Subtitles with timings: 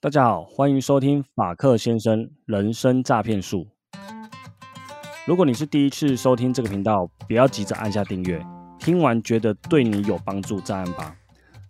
[0.00, 3.66] 大家好，欢迎收听法克先生人生诈骗术。
[5.26, 8.40] 如果你是第一次收听这个频道，不要急着按下订阅，
[8.78, 11.16] 听完觉得对你有帮助再按吧。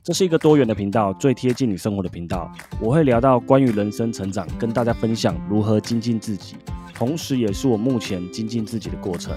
[0.02, 2.52] 这是一个多元的频道，最贴近你生活的频道。
[2.82, 6.56] 我会聊到关于人生成长，跟大家分享如何精进自己，
[6.94, 9.34] 同时也是我目前精进自己的过程。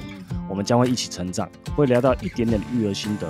[0.50, 3.26] 我们将会一起成长，会聊到一点点育儿心得，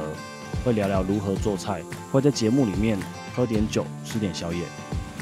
[0.65, 2.97] 会聊聊如何做菜，会在节目里面
[3.35, 4.63] 喝点酒，吃点宵夜。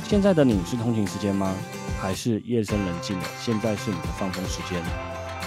[0.04, 1.55] 现在的你是通勤时间吗？
[2.00, 3.25] 还是夜深人静了？
[3.39, 4.82] 现在是你的放松时间，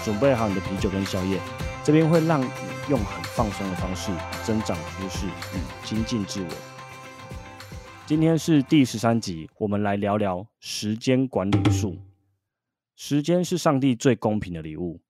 [0.03, 1.39] 准备好你的啤酒跟宵夜，
[1.83, 2.47] 这边会让你
[2.89, 4.11] 用很放松的方式
[4.43, 6.49] 增长知识与精进自我。
[8.05, 11.97] 今天是第十三集，我们来聊聊时间管理术。
[12.95, 15.01] 时间是上帝最公平的礼物。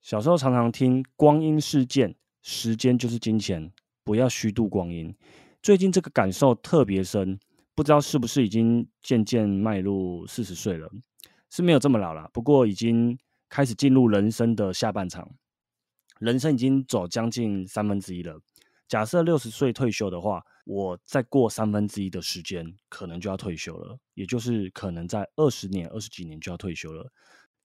[0.00, 3.70] 小时候常常听光阴似箭，时间就是金钱，
[4.02, 5.14] 不要虚度光阴。
[5.62, 7.38] 最近这个感受特别深，
[7.76, 10.90] 不知道是不是已经渐渐迈入四十岁了，
[11.50, 13.16] 是没有这么老了，不过已经
[13.50, 15.30] 开始进入人生的下半场，
[16.18, 18.40] 人生已经走将近三分之一了。
[18.88, 27.12] 假设六十岁退休的话，我再过三分之一的时间，可能就要退休了，也就是可能在二十年、二十几年就要退休了。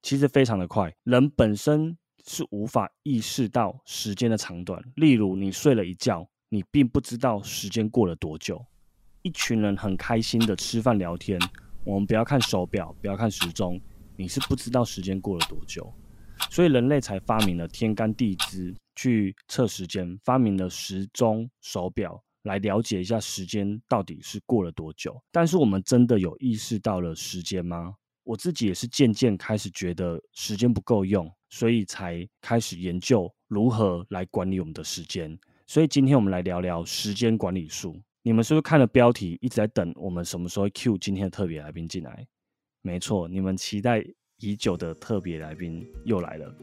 [0.01, 4.83] 其实非常的快，人本身是无法意识到时间的长短。
[4.95, 8.65] 例如，你睡了一觉，你并不知道时间过了多久。
[9.23, 11.39] 一群人很开心的吃饭聊天，
[11.83, 13.79] 我们不要看手表，不要看时钟，
[14.17, 15.93] 你是不知道时间过了多久。
[16.49, 25.21] 所以人类才发明了天干地支去测时间，发明了时钟手表来了解一下时间到底是过了多久。
[25.31, 27.93] 但是我们真的有意识到了时间吗？
[28.23, 35.37] 我自己也是渐渐开始觉得时间不够用，所以才开始研究如何来管理我们的时间。
[35.67, 38.01] 所以今天我们来聊聊时间管理术。
[38.23, 42.27] 你们是不是看了标题一直在等我们什么时候 Q 今天的特别来宾进来？
[42.83, 44.05] 没错，你们期待
[44.37, 46.55] 已久的特别来宾又来了。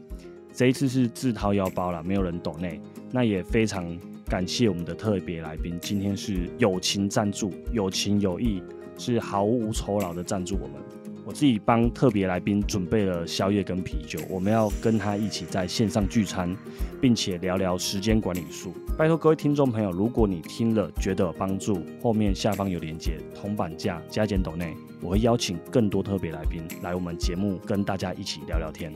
[0.53, 2.79] 这一次是自掏腰包了，没有人懂内。
[3.11, 8.63] 那也非常感谢我们的特别来宾，今天是友情赞助，有情有义，
[8.97, 10.81] 是毫无酬劳的赞助我们。
[11.29, 16.57] 我自己帮特别来宾准备了宵夜跟啤酒，我们要跟他一起在线上聚餐，
[16.99, 18.73] 并且聊聊时间管理术。
[18.97, 24.73] 拜托各位听众朋友，如果你听了觉得有帮助，后面下方有连接，铜板价加减斗内，
[25.03, 28.91] 我会邀请更多特别来宾来我们节目跟大家一起聊聊天。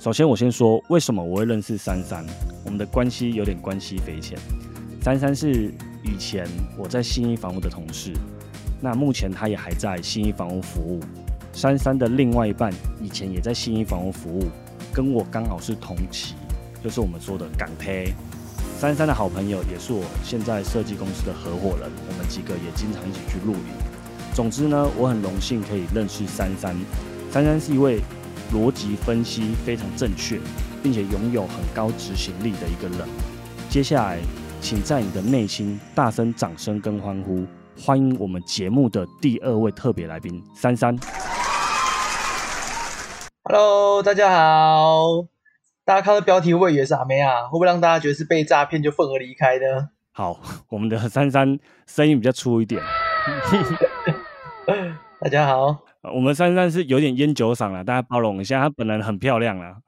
[0.00, 2.26] 首先我先说为什么我会认识珊珊，
[2.64, 4.36] 我们的关系有点关系匪浅。
[5.00, 5.72] 珊珊是
[6.02, 6.44] 以前
[6.76, 8.12] 我在新一房屋的同事，
[8.80, 10.98] 那目前她也还在新一房屋服务。
[11.58, 14.44] 珊珊的另外一半以前也在新一房屋服务，
[14.92, 16.34] 跟我刚好是同期，
[16.84, 18.14] 就是我们说的港配。
[18.78, 23.60] 珊珊的好朋友也是我现在设计公司的合伙人，我们几个也经常一起去露营。
[24.32, 26.76] 总之呢，我很荣幸可以认识珊珊。
[27.32, 27.98] 珊珊是一位
[28.52, 30.38] 逻辑分析非常正确，
[30.80, 33.08] 并且拥有很高执行力的一个人。
[33.68, 34.20] 接下来，
[34.60, 37.44] 请在你的内心大声掌声跟欢呼，
[37.76, 40.96] 欢迎我们节目的第二位特别来宾珊珊。
[43.50, 45.26] Hello，大家好。
[45.82, 47.44] 大家看到标题会不会以为是阿妹啊？
[47.44, 49.88] 会不会让大家觉得是被诈骗就愤而离开呢？
[50.12, 50.38] 好，
[50.68, 52.82] 我们的珊珊声音比较粗一点。
[55.18, 58.60] 大家好，呃我们珊珊是有点烟酒嗓了，大家包容一下。
[58.60, 59.78] 她本人很漂亮啦。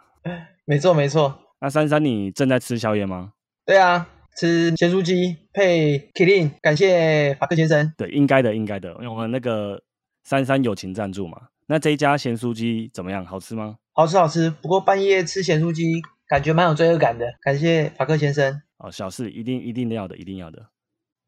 [0.64, 3.34] 没错没错，那珊珊，你正在吃宵夜吗？
[3.66, 7.92] 对啊，吃咸酥鸡配 Killing，感谢法克先生。
[7.98, 9.82] 对，应该的，应该的，因为我们那个
[10.24, 11.42] 珊珊友情赞助嘛。
[11.70, 13.24] 那这一家咸酥鸡怎么样？
[13.24, 13.76] 好吃吗？
[13.92, 17.24] 好吃好吃，不过半夜吃咸酥鸡感觉蛮有罪恶感的。
[17.40, 18.60] 感谢法克先生。
[18.78, 20.66] 哦，小事，一定一定要的，一定要的。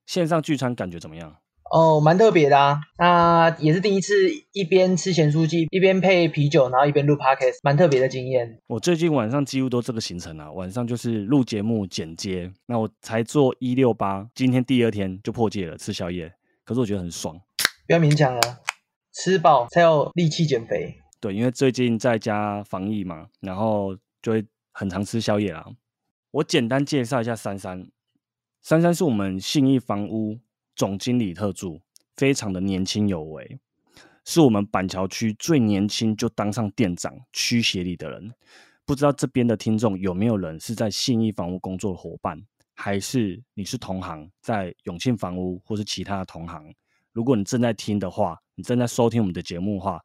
[0.04, 1.36] 线上聚餐感觉怎么样？
[1.70, 2.80] 哦，蛮特别的啊。
[2.98, 4.14] 那也是第一次
[4.50, 8.59] 一边吃咸酥鸡，一边配啤酒，然后一边录 podcast，蛮特别的经验。
[8.66, 12.50] 我最近晚上几乎都这个行程啊，晚上就是录节目、剪接。
[12.66, 16.32] 那我才做一六八，今天第二天就破戒了，吃宵夜。
[16.64, 17.41] 可是我觉得很爽。
[17.86, 18.41] 不要勉强啊，
[19.12, 20.98] 吃饱才有力气减肥。
[21.21, 25.65] 对，因为最近在家防疫嘛，然后就会很常吃宵夜啦。
[26.31, 27.86] 我简单介绍一下珊珊，
[28.63, 30.41] 珊珊是我们信义房屋
[30.75, 31.81] 总经理特助，
[32.16, 33.60] 非常的年轻有为，
[34.25, 38.33] 是我们板桥区最年轻就当上店长、区协理的人。
[38.84, 42.42] 不知道这边的听众有没有人是在信义房屋工作的伙伴，
[42.75, 46.75] 还是你是同行，在永庆房屋或是其他的同行？
[47.13, 50.00] 如果你正在听的话，你正在收听我们的节目的话，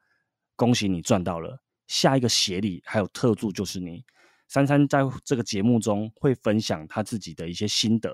[0.56, 1.62] 恭喜你赚到了！
[1.86, 4.04] 下一个协理还有特助就是你。
[4.48, 8.10] 珊珊在这个节目中会分享她自己的一些心得，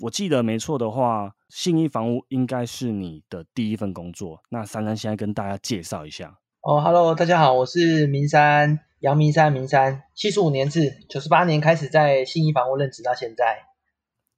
[0.00, 4.42] 我记得没错的话，信义房屋应该是你的第一份工作。
[4.50, 6.38] 那珊珊现在跟大家介绍一下。
[6.60, 13.64] 哦，Hello，大家好，我是明山，杨明山，明山，七十五年制，九十八年开始在信义房屋任职到现在。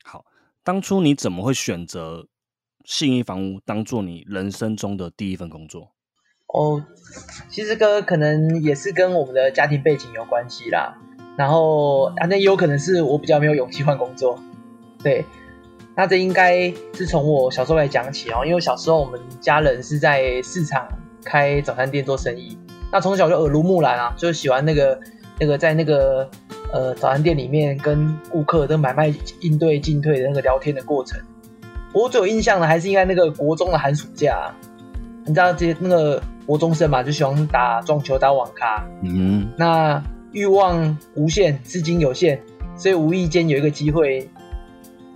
[0.05, 0.25] 好，
[0.63, 2.29] 当初你怎么会选择
[2.85, 5.93] 信义房屋当做你人生中的第一份工作？
[6.49, 6.85] 哦，
[7.49, 10.99] 其实哥可能也是跟我们的家庭背景有关系啦。
[11.37, 14.37] 然后啊，那也有可能是我比较没有勇气换工作。
[15.03, 15.25] 对，
[15.97, 20.89] 那这应该是从我小时候来讲起哦，因为小时候我们家人是在市场
[21.25, 22.59] 开早餐店做生意，
[22.91, 25.01] 那从小就耳濡目染啊，就喜欢那个
[25.39, 26.29] 那个在那个
[26.73, 31.19] 呃早餐店里面跟顾客的买卖应对进退的那个聊天的过程。
[31.93, 34.53] 我最有印象的还是应该那个国中的寒暑假，
[35.25, 36.23] 你知道这些那个。
[36.47, 38.85] 国中生嘛，就喜欢打撞球、打网咖。
[39.03, 40.03] 嗯，那
[40.33, 42.41] 欲望无限，资金有限，
[42.75, 44.29] 所以无意间有一个机会，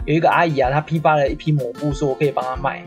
[0.04, 2.84] 有一个阿姨啊，她批发了一批抹布，说我可以帮她卖。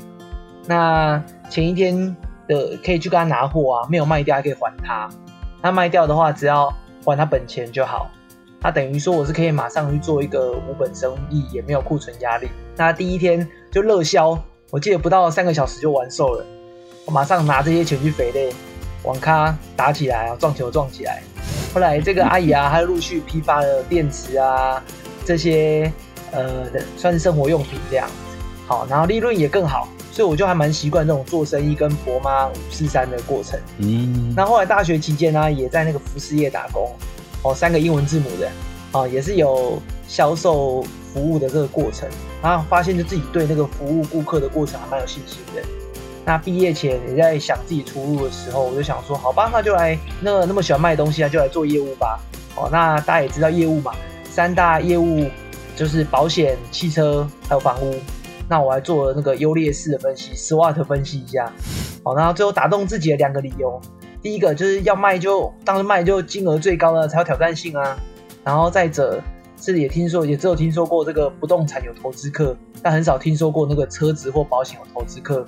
[0.66, 2.16] 那前一天
[2.48, 5.10] 的可以去跟她拿货啊，没有卖掉还可以还她。
[5.62, 6.74] 那卖掉的话，只要
[7.04, 8.10] 还她本钱就好。
[8.62, 12.48] 那等于说我是可以马上去做一个无本生意，也没有库存压力。
[12.78, 13.45] 那第一天
[13.77, 14.35] 就热销，
[14.71, 16.44] 我记得不到三个小时就完售了。
[17.06, 18.51] 我马上拿这些钱去肥类，
[19.03, 21.21] 网咖打起来啊，撞球撞起来。
[21.75, 24.81] 后来这个阿姨啊，她陆续批发了电池啊，
[25.24, 25.94] 这些
[26.31, 26.65] 呃，
[26.97, 28.09] 算是生活用品这样。
[28.65, 33.59] 好，然后利润也更好，所以我就还蛮习惯这种做生意跟婆妈五四三的过程。
[33.77, 34.33] 嗯。
[34.35, 36.91] 那后来大学期间呢，也在那个服饰业打工，
[37.44, 38.50] 哦，三个英文字母的，
[38.94, 40.83] 哦，也是有销售
[41.18, 42.08] 服务的这个过程。
[42.44, 45.62] 然后发现就自己对那个服务顾客的过程还蛮有信心的。
[46.24, 52.19] 那毕业前也在想自己出路的时候，我就想说，好吧，那就来那那么喜欢卖东西啊，就来做业务吧。
[52.56, 53.92] 哦，那大家也知道业务嘛，
[54.30, 55.25] 三大业务
[55.75, 57.96] 就是保险、汽车还有房屋。
[58.50, 61.52] 那我还做了那个优劣势的分析，SWOT 分析一下。
[62.04, 63.81] 好，然后最后打动自己的两个理由，
[64.22, 67.98] 第一个就是要卖就当时卖就金额最高的才有挑战性啊。
[68.44, 69.22] 然后再者
[69.59, 75.45] 是也听说也只有听说过这个不动产有投资客，但很少听说过那个车子或保险有投资客。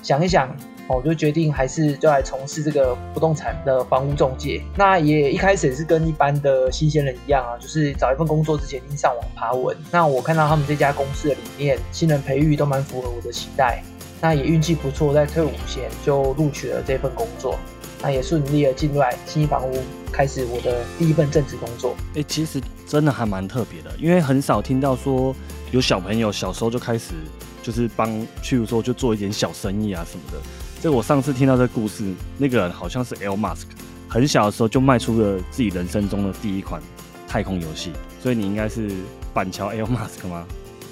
[0.00, 0.54] 想一想，
[0.88, 4.62] 我就决定还是就来从事这个不动产的房屋中介。
[4.76, 9.76] 那也一开始也是跟一般的新鲜人一样啊，就是找一份工作之前，先上网爬文。
[9.90, 13.82] 那我看到他们这家公司的理念、新人培育都蛮符合我的期待。
[14.20, 17.58] 那也运气不错，在退伍前就录取了这份工作。
[18.00, 21.96] 那也顺利的进入来新房屋，开始我的第一份正职工作。
[22.14, 25.34] 哎，其实真的还蛮特别的，因为很少听到说
[25.70, 27.14] 有小朋友小时候就开始。
[27.60, 28.08] 就是帮，
[28.42, 30.38] 譬如说就做一点小生意啊什么的。
[30.80, 33.64] 这我上次听到这故事，那个人好像是 L Musk，
[34.08, 36.80] 很小的时候就卖出了自己人生中的第一款
[37.26, 37.92] 太空游戏。
[38.22, 38.88] 所以你应该是
[39.34, 40.46] 板桥 L Musk 吗？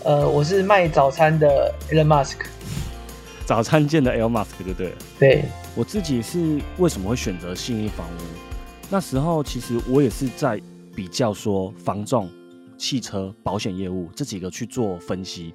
[0.05, 2.41] 呃，我是卖早餐的 L Musk，
[3.47, 5.45] 早餐店的 L Musk 就对了对？
[5.77, 8.21] 我自己是为什么会选择信义房屋？
[8.91, 10.59] 那时候其实我也是在
[10.95, 12.31] 比较说房仲、
[12.79, 15.53] 汽车、保险业务这几个去做分析。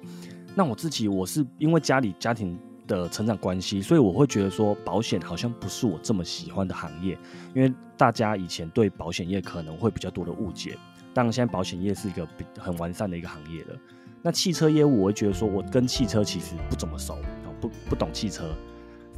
[0.54, 7.18] 那我自己，我是因为家里家庭的成长关系，所以我会觉得说保险好像不是我这么喜欢的行业，
[7.52, 10.78] 因为大家以前对保险业可能会比较多的误解。
[11.12, 12.24] 当然，现在保险业是一个
[12.56, 13.76] 很完善的一个行业了。
[14.22, 17.18] 那汽车业务，我会觉得说我跟汽车其实不怎么熟，
[17.60, 18.54] 不不懂汽车。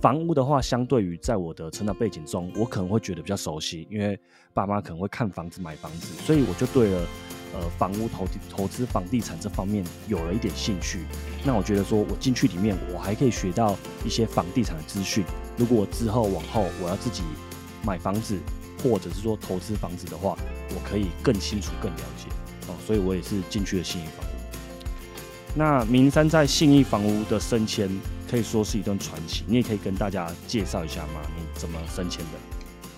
[0.04, 4.20] 房屋的话，相对于在我的成长背景中，我可能会觉得比较熟悉，因为
[4.52, 7.06] 爸妈可能会看房子买房子，所以我就对了。
[7.54, 10.98] 呃，房屋投投资房地产这方面有了一点兴趣，
[11.42, 15.24] 那我觉得说，我进去里面，我还可以学到一些房地产的资讯。
[15.56, 17.22] 如果我之后往后我要自己
[17.82, 18.36] 买房子，
[18.82, 20.36] 或者是说投资房子的话，
[20.70, 22.28] 我可以更清楚、更了解
[22.66, 22.74] 哦。
[22.84, 24.30] 所以我也是进去了信义房屋。
[25.54, 27.88] 那明山在信义房屋的升迁
[28.34, 31.22] 可以说是一段传奇，你也可以跟大家介绍一下吗？
[31.36, 32.30] 你怎么升迁的？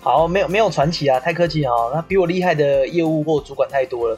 [0.01, 4.17] 好，没有没有传奇啊，太客气啊，那比我厉害的业务或主管太多了。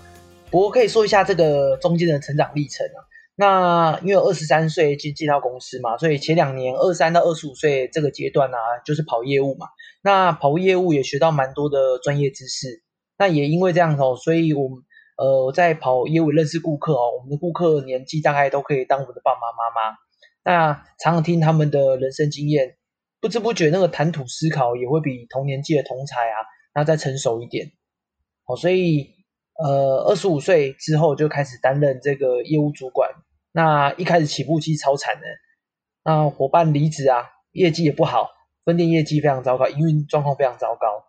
[0.50, 3.04] 不过可以说一下这个中间的成长历程啊。
[3.36, 9.68] 那因为二十三岁进进到公司嘛，所以前两年二三到二十五岁这个阶段呢，就是跑业务嘛。
[10.02, 12.82] 那跑业务也学到蛮多的专业知识。
[13.18, 14.78] 那也因为这样哦，所以我们
[15.18, 19.98] 呃在跑业务认识顾客哦，我们的顾客年纪大概都可以当我们的爸爸妈妈。
[20.44, 22.78] 那常常听他们的人生经验，
[23.20, 26.38] 不知不觉那个谈吐思考也会比同年纪的同才啊，
[26.74, 27.72] 那再成熟一点。
[28.46, 29.18] 哦，所以。
[29.62, 33.12] 呃，二十五岁之后就开始担任这个业务主管。
[33.52, 35.22] 那一开始起步期超惨的，
[36.06, 38.30] 那伙伴离职啊，业绩也不好，
[38.64, 41.04] 分店业绩非常糟糕，营运状况非常糟糕。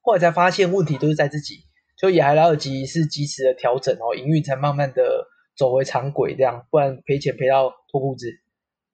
[0.00, 1.54] 后来才发现问题都是在自己，
[1.96, 8.26] 就也还来得及是及时的调整哦，营运才慢慢的走回常轨这样，不然赔钱赔到脱裤子。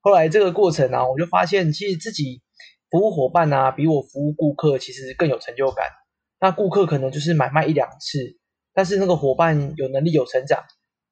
[0.04, 2.42] 后来这个过程呢，我就发现其实自己
[2.90, 5.87] 服务伙伴啊，比我服务顾客其实更有成就感。
[6.38, 8.37] 那顾客可能就是买卖一两次，
[8.75, 10.62] 但是那个伙伴有能力有成长，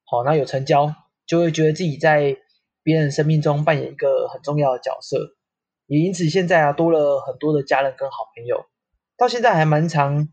[0.04, 0.94] 好，那有成交，
[1.26, 2.36] 就会觉得自己在
[2.82, 5.16] 别人生命中扮演一个很重要的角色。
[5.86, 8.66] 也因此现在啊，多了很多的家人跟好朋友，
[9.16, 10.28] 到现在还蛮常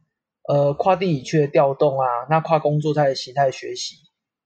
[0.50, 3.96] 呃跨地理区的调动啊，那跨工作在形态学习，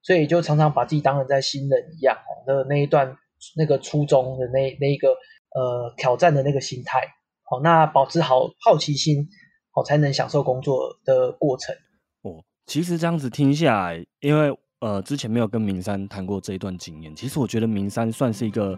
[0.04, 3.18] 所以就常常把自己当成在新人一样那那一段
[3.56, 7.02] 那个初衷的那那一个呃挑战的那个心态，
[7.44, 9.28] 好，那保持好好奇心。
[9.76, 11.74] 好，才能享受工作的过程。
[12.22, 17.16] 哦，其实这样子听下来，因为呃之前没有跟明山谈过这一段经验。
[17.16, 18.78] 其实我觉得明山算是一个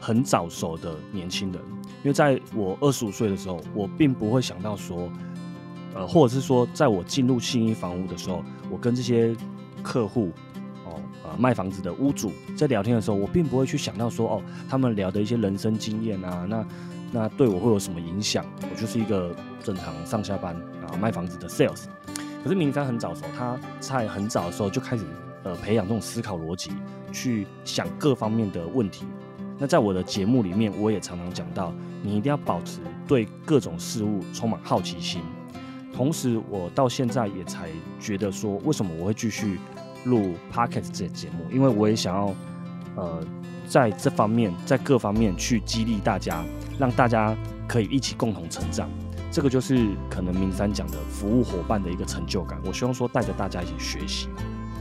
[0.00, 1.62] 很早熟的年轻人，
[1.98, 5.08] 因为在我二十五岁的时候，我并不会想到说，
[5.94, 9.32] 呃，或者是说，在我进入信义房屋的时候，我跟这些
[9.80, 10.32] 客户，
[11.38, 16.64] 卖房子的屋主在聊天的时候，我并不会去想到说，哦，他们聊的一些人生经验啊，那。
[17.14, 18.42] 那对我会有什么影响？
[18.62, 21.82] 我就是一个正常上下班啊卖房子的 sales。
[22.42, 25.04] 可是明山很早熟，他在很早的时候就开始
[25.42, 26.70] 呃培养这种思考逻辑，
[27.12, 29.04] 去想各方面的问题。
[29.58, 31.70] 那在我的节目里面，我也常常讲到，
[32.02, 35.20] 你一定要保持对各种事物充满好奇心。
[35.94, 37.68] 同时，我到现在也才
[38.00, 39.60] 觉得说，为什么我会继续
[40.04, 41.50] 录 podcast 这节目？
[41.52, 42.34] 因为我也想要
[42.96, 43.24] 呃
[43.66, 46.44] 在这方面，在各方面去激励大家。
[46.78, 47.36] 让大家
[47.68, 48.90] 可以一起共同成长，
[49.30, 52.58] 这个就是可能明山讲的服务伙伴的一个成就感。
[52.64, 54.26] 我希望说带着大家一起学习。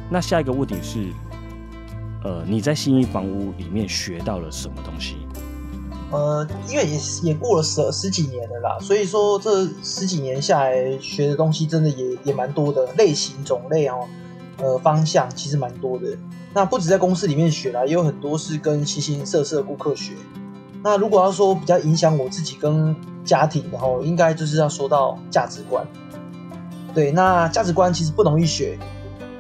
[0.10, 1.10] 那下一个问题是，
[2.24, 5.18] 呃，你在新义房屋里面学到了什么东西？
[6.12, 14.08] 呃，因为也也过了十十几年了啦，所以说这十几年下来学的东西真的也也蛮多的，类型种类哦，
[14.62, 16.06] 呃，方向其实蛮多的。
[16.54, 20.14] 那不止在公司里面学啦，也有很多是跟形形色色的顾客学。
[20.84, 25.86] 那如果要说比较影响我自己跟家庭的话，应该就是要说到价值观。
[26.94, 28.78] 对，那价值观其实不容易学，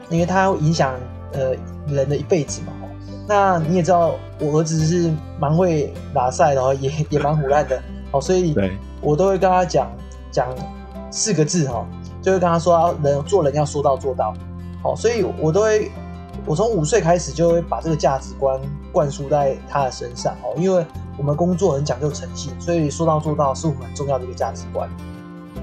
[0.09, 0.93] 因为它会影响
[1.33, 1.53] 呃
[1.87, 2.73] 人的一辈子嘛。
[3.27, 7.81] 那你也知道，我儿子是蛮会打赛的，也也蛮胡烂的。
[8.11, 8.55] 哦，所以
[9.01, 9.91] 我都会跟他讲
[10.31, 10.47] 讲
[11.11, 11.85] 四个字哈，
[12.21, 14.33] 就会跟他说，人做人要说到做到。
[14.83, 15.91] 哦，所以我都会。
[16.43, 18.59] 我从五岁开始就会把这个价值观
[18.91, 20.83] 灌输在他的身上哦，因为
[21.15, 24.89] 我们工作很讲究诚信，所以说到做到是我们很重要的一个价值观。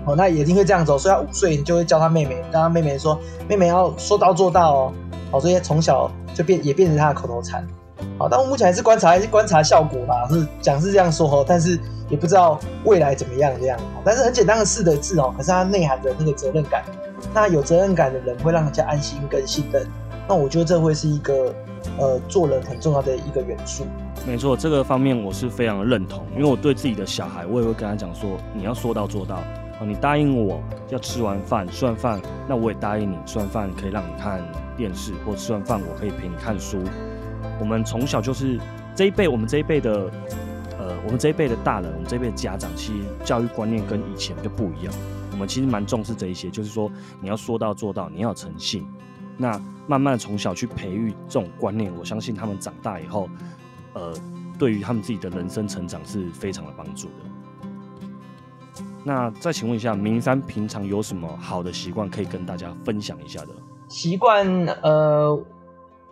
[0.04, 4.92] 哦，那也一定会这样走，所以他五岁你就会教他妹妹，让他妹妹说，妹妹要说到做到哦。
[5.32, 7.66] 哦，所以从小就变也变成他的口头禅。
[8.18, 11.78] 好，但我目前还是观察，还是观察效果吧，是讲是这样说哦，但是
[12.08, 13.78] 也不知道未来怎么样这样。
[14.04, 16.82] 但是很简单的四个字哦，可是它内涵着那个责任感。
[17.34, 19.86] 那有责任感的人会让人家安心跟信任。
[20.28, 21.52] 那我觉得这会是一个，
[21.98, 23.84] 呃，做人很重要的一个元素。
[24.26, 29.36] 没错，这个方面我是非常的认同，因为我对自己的小孩，我也会跟他讲说，你要说到做到。
[29.80, 34.40] 哦，你答应我要吃完饭，吃完饭，那我也答应你，吃完饭可以让你看
[34.76, 36.78] 电视，或吃完饭我可以陪你看书。
[37.60, 38.58] 我们从小就是
[38.94, 40.10] 这一辈，我们这一辈的，
[40.78, 44.94] 呃，我们这一辈的大人，我们这一辈的家长，其实教育观念跟以前就不一样。
[45.32, 48.86] 我们其实蛮重视这一些，就是说你要说到做到，你要诚信。
[49.36, 53.28] 那慢慢从小去培育这种观念，我相信他们长大以后，
[53.92, 54.12] 呃，
[54.58, 58.82] 对于他们自己的人生成长是非常的帮助的。
[59.04, 63.50] 那再请问一下，明山平常有什么好的习惯可以跟大家分享一下的？
[63.88, 64.44] 习惯，
[64.82, 65.40] 呃，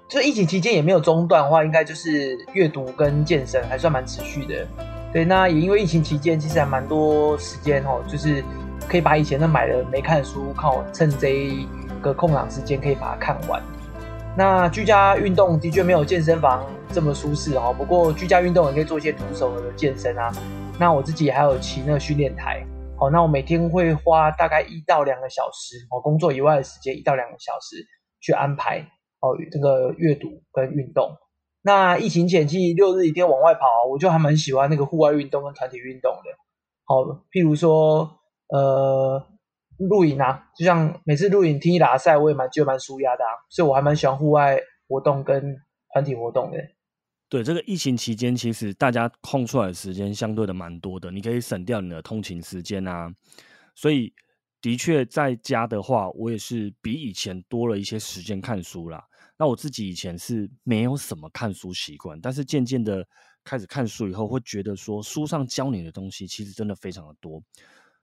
[0.08, 4.66] 就疫情期间也没有中断的话，应该就是阅读跟健身还算蛮持续的。
[5.12, 8.42] 对，那也因为疫情期间其实还蛮多时间哦，就是
[8.88, 11.50] 可以把以前的买的没看的书，靠趁这。
[12.02, 13.60] 个空档时间可以把它看完。
[14.36, 17.74] 那居家运动的确没有健身房这么舒适哦。
[17.76, 20.30] 不过居家运动也可以做一些徒手的健身啊。
[20.78, 22.62] 那我自己还有骑那个训练台。
[22.98, 27.84] 好，那我每天会花大概一到两个小时哦，工作以外的时间一到两个小时
[28.20, 28.86] 去安排
[29.26, 31.16] 哦这个阅读跟运动。
[31.62, 36.30] 那疫情前期六日一天往外跑，我就还蛮喜欢那个户外运动跟团体运动的。
[36.84, 38.18] 好，譬如说
[38.48, 39.26] 呃。
[39.78, 45.54] 露营啊，就像每次露营听一打赛，我也蛮觉得蛮舒压的啊，所以我还蛮喜欢户外活动跟
[45.92, 46.56] 团体活动的。
[47.28, 53.12] 对，这个疫情期间，其实大家空出来的时间相对的蛮多的，你可以省掉你的通勤时间啊。
[53.74, 54.10] 所以
[54.62, 59.04] 的确在家的话，我也是比以前多了一些时间看书啦。
[59.38, 63.06] 那我自己以前是没有什么看书习惯，但是渐渐的
[63.44, 67.42] 开始看书以后，会觉得说书上教你的东西其实真的非常的多，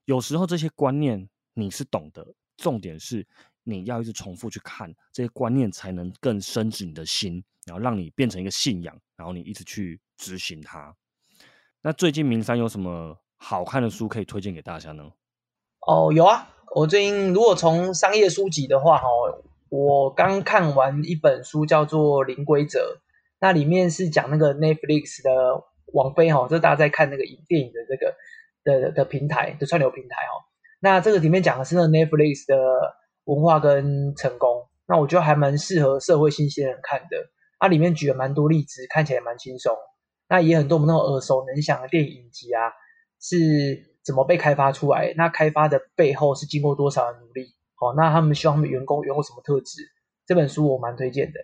[0.06, 1.30] 有时候这些观念。
[1.56, 2.26] 你是懂的，
[2.58, 3.24] 重点是
[3.62, 10.92] 你要一直重复去看这些观念，才能更深植你的心，然后让你变成一个信仰，然后你一直去执行它。
[11.84, 15.12] 那最近明山有什么好看的书可以推荐给大家呢？
[15.82, 19.08] 哦，有啊，我最近如果从商业书籍的话，哈，
[19.76, 22.80] 我刚看完一本书叫做《零规则》，
[23.42, 25.64] 那里面是讲那个 Netflix 的
[25.94, 28.14] 网飞哈，就大家在看那个影电影的这个
[28.64, 30.46] 的的平台的串流平台哈。
[30.80, 32.56] 那这个里面讲的是那 Netflix 的
[33.24, 37.18] 文化跟成功，那我觉得还蛮适合社会新鲜人看的。
[37.58, 39.76] 它里面举了蛮多例子，看起来蛮轻松。
[40.30, 42.70] 那也很多我们那种耳熟能详的电影集啊，
[43.20, 45.16] 是怎么被开发出来？
[45.18, 47.56] 那开发的背后是经过多少的努力？
[47.90, 49.82] 哦，那他们希望他们员工拥有什么特质？
[50.26, 51.40] 这本书我蛮推荐的。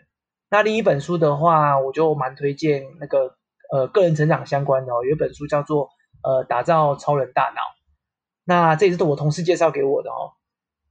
[0.49, 3.35] 那另一本书的话，我就蛮推荐那个
[3.71, 5.89] 呃个人成长相关的哦，有一本书叫做
[6.23, 7.61] 呃打造超人大脑。
[8.45, 10.31] 那这也是我同事介绍给我的哦。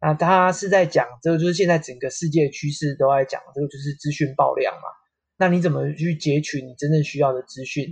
[0.00, 4.82] 那他是在讲这个，就是现在整个世界趋势都在讲这个，就是资讯爆量嘛。
[5.36, 7.86] 那你怎么去截取你真正需要的资讯？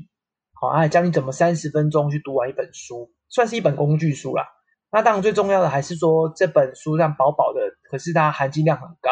[0.61, 4.47] 好，啊，教你怎么三十分钟去读完一本书，算是一本工具书啦。
[4.91, 9.11] 那当然最重要的还是说这本书让薄薄的，可是它含金量很高。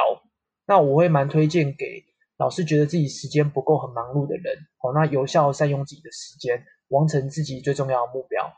[0.67, 2.05] 那我会蛮推荐给
[2.39, 4.57] 老师觉得自己时间不够、很忙碌的人。
[4.79, 8.51] 好，那有效善用自己的时间，完成自己最重要的目标。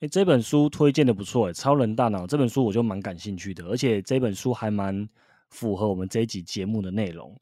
[0.00, 5.06] 哎，这本书推荐的不错，哎，《超人大脑》这本书我就蛮感兴趣的，而且这本书还蛮
[5.50, 7.38] 符合我们这一集节目的内容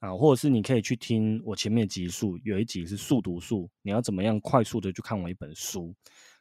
[0.00, 5.94] 啊，或者是你可以去听我前面集数，有一集是速读术，你要怎么样快速的去看完一本书？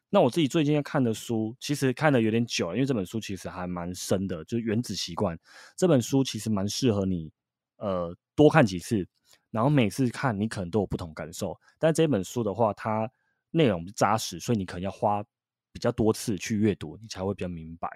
[0.09, 5.35] 那我自己最近要看的书，其实看的有点久，因为这本书其实还蛮深的，就是《原子习惯》
[5.75, 7.31] 这本书其实蛮适合你，
[7.77, 9.07] 呃，多看几次，
[9.51, 11.57] 然后每次看你可能都有不同感受。
[11.79, 13.09] 但这本书的话，它
[13.51, 15.23] 内容扎实，所以你可能要花。
[15.75, 17.89] 比较多次去阅读，你才会比较明白。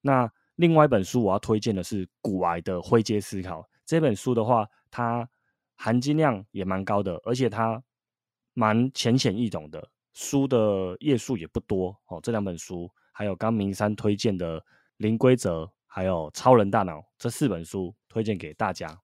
[0.00, 5.28] 那另外一本书我要推荐的是《古癌的灰阶思考》这本书的话，它
[5.74, 7.82] 含金量也蛮高的，而且它
[8.54, 12.20] 蛮浅显易懂的，书的页数也不多哦。
[12.22, 14.60] 这两本书，还有刚明山推荐的
[14.96, 19.00] 《零规则》，还有《超人大脑》这四本书，推荐给大家。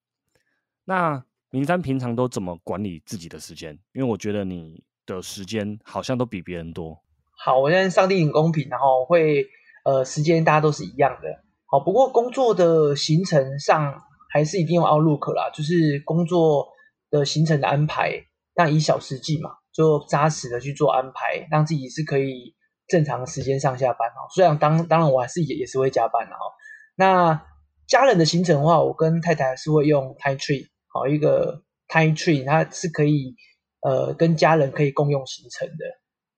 [0.85, 3.77] 那明山平常都怎么管理自己的时间？
[3.93, 7.01] 因为我觉得你的时间好像都比别人多。
[7.37, 9.47] 好，我相信上帝很公平，然后会
[9.85, 11.43] 呃时间大家都是一样的。
[11.65, 16.69] 好，不过工作的行程上还是一定用 Outlook 啦，就是工作
[17.09, 22.55] 的行程的安排，但以小时计嘛，就扎实的去做安排，让自己是可以
[22.87, 24.25] 正常时间上下班哦。
[24.33, 26.49] 虽然当当然我还是也也是会加班的哦。
[26.95, 27.45] 那
[27.85, 33.35] 家人的行程的话，我跟太太是会用 Time Tree，好一个 Time Tree，它是可以
[33.81, 35.85] 呃跟家人可以共用行程的。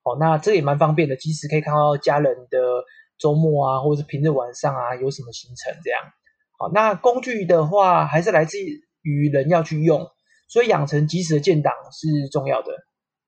[0.04, 2.84] 哦，那这也蛮方便的，即使可以看到家人的
[3.18, 6.02] 周末啊，或者是平日晚上啊，有什么行程这样。
[6.58, 8.58] 好，那工具的话，还是来自
[9.02, 10.06] 于人要去用，
[10.50, 12.74] 所以养成及时的建档是重要的。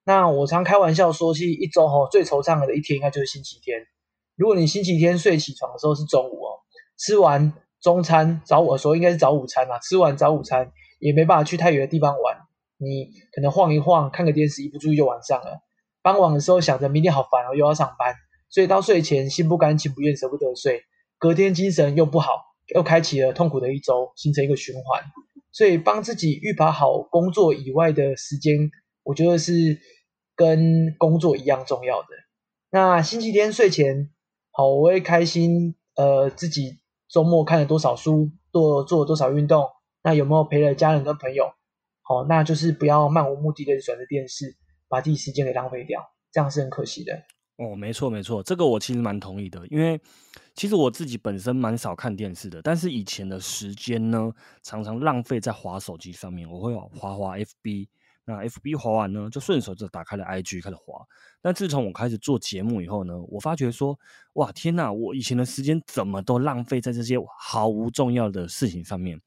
[0.04, 3.80] 那我常开玩笑说，其实一周吼最惆怅的一天应该就是星期天。
[4.36, 6.60] 如果你星期天睡起床的时候是中午哦，
[6.98, 12.38] 吃完中餐早午说应该是早午餐啦，吃完早午餐也没办法去太远的地方玩，
[12.78, 15.62] 你可能晃一晃，看个电视，一不注意就晚上了。
[16.02, 18.16] 傍晚的时候想着明天好烦哦，又要上班，
[18.50, 20.82] 所以到睡前心不甘情不愿，舍不得睡。
[21.20, 22.32] 隔天精神又不好，
[22.74, 25.04] 又开启了痛苦的一周，形成一个循环。
[25.52, 28.58] 所以帮自己预把好工作以外的时间，
[29.04, 29.80] 我觉得是
[30.36, 32.08] 跟工作一样重要的。
[32.70, 34.10] 那星期天睡前，
[34.52, 35.76] 好，我会开心。
[35.96, 39.68] 呃，自己周末看了多少书，做做了多少运动，
[40.04, 41.52] 那有没有陪了家人跟朋友？
[42.02, 44.58] 好，那就是不要漫无目的的转着电视。
[44.88, 46.02] 把自己时间给浪费掉，
[46.34, 47.14] 这样是很可惜的。
[47.56, 49.98] 哦，没错没错，这个我其实蛮同意的，因为
[50.54, 54.30] 其实我自己本身蛮少看电视的，但是以前的时间呢，
[54.64, 56.46] 常常浪费在滑手机上面。
[56.52, 57.88] 我会滑滑 FB，
[58.26, 61.06] 那 FB 滑完呢，就顺手就打开了 IG 开始滑。
[61.42, 63.98] 但自从我开始做节目以后呢，我发觉说，
[64.34, 69.20] 哇天呐，我以前的时间怎么都浪费在这些毫无重要的事情上面。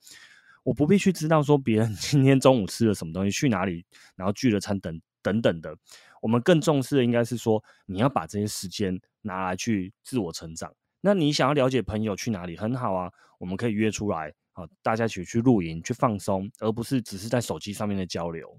[0.63, 3.85] 我不必去知道说别人 今天中午吃了什么东西，去哪里，
[4.17, 5.01] 然后聚了餐等。
[5.25, 5.75] 等等的，
[6.21, 10.71] 我们更重视的应该是说，你要把这些时间拿来去自我成长。
[11.01, 18.55] 那你想要了解朋友去哪里，很好啊，我们可以约出来啊，大家一起去露营、去放松，而不是只是在手机上面的交流。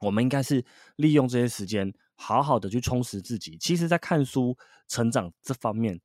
[0.00, 0.64] 我们应该是
[0.96, 3.56] 利用这些时间，好好的去充实自己。
[3.58, 4.56] 其实，在看书、
[4.88, 6.00] 成长这方面，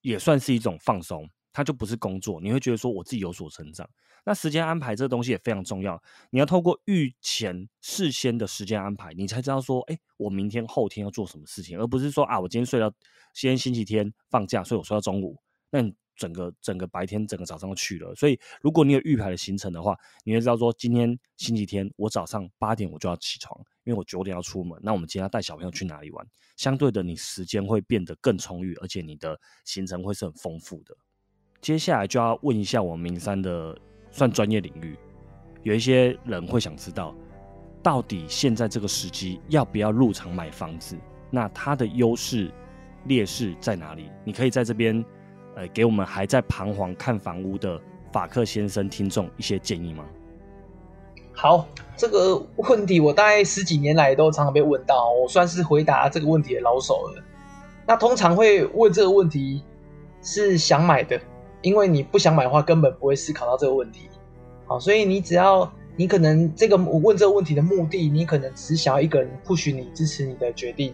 [0.00, 1.28] 也算是一种放松。
[1.52, 3.88] 它就不是工作，你会觉得说我自己有所成长。
[4.26, 12.90] 那时间安排这个东西也非常重要，你要透过预前事先的时间安排，你才知道说，哎，我明天后天要做什么事情，而不是说啊，我今天睡到
[13.32, 15.40] 今天星期天放假，所以我睡到中午。
[15.70, 18.14] 那你整个整个白天整个早上都去了。
[18.14, 24.78] 所以如果你有预排的行程的话，你会知道说今天星期天我早上八点我就要起床，因为我九点要出门。
[24.82, 26.26] 那我们今天要带小朋友去哪里玩？
[26.56, 30.96] 相对的，你时间会变得更充裕，而且你的行程会是很丰富的。
[31.60, 33.76] 接下来就要问一下我们名山的
[34.10, 34.96] 算专业领域，
[35.62, 37.14] 有一些人会想知道，
[37.82, 40.96] 到底现在这个时机要不要入场买房子？
[41.30, 42.50] 那它的优势、
[43.06, 44.10] 劣势在哪里？
[44.24, 45.04] 你可以在这边，
[45.56, 47.80] 呃，给我们还在彷徨看房屋的
[48.12, 50.04] 法克先生听众一些建议吗？
[51.32, 51.66] 好，
[51.96, 57.22] 这个问题我大概十几年来都常常被问到，我算是回答这个问题的老手了。
[57.86, 59.62] 那通常会问这个问题
[60.20, 61.18] 是想买的，
[61.62, 64.10] 因为你不想买的话，根本不会思考到这个问题。
[64.66, 70.92] 好，所以你只要你可能这个问这个问题的目的，你可能只想要一个人不许你支持你的决定。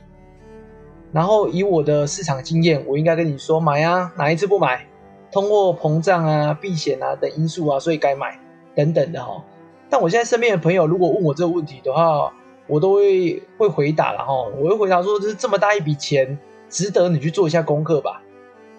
[1.12, 4.86] 然后以我的市场经验，我应该跟你说买啊，哪一次不买？
[5.30, 8.38] 通货膨胀啊、避险啊等因素啊，所以该买
[8.74, 9.42] 等等的哈。
[9.88, 12.32] 但我现在身边的朋友如果问我这个问题的话，
[12.66, 14.32] 我都会会回答了哈。
[14.58, 18.22] 我会回答说，就是这么大一笔钱，值得你去做一下功课吧，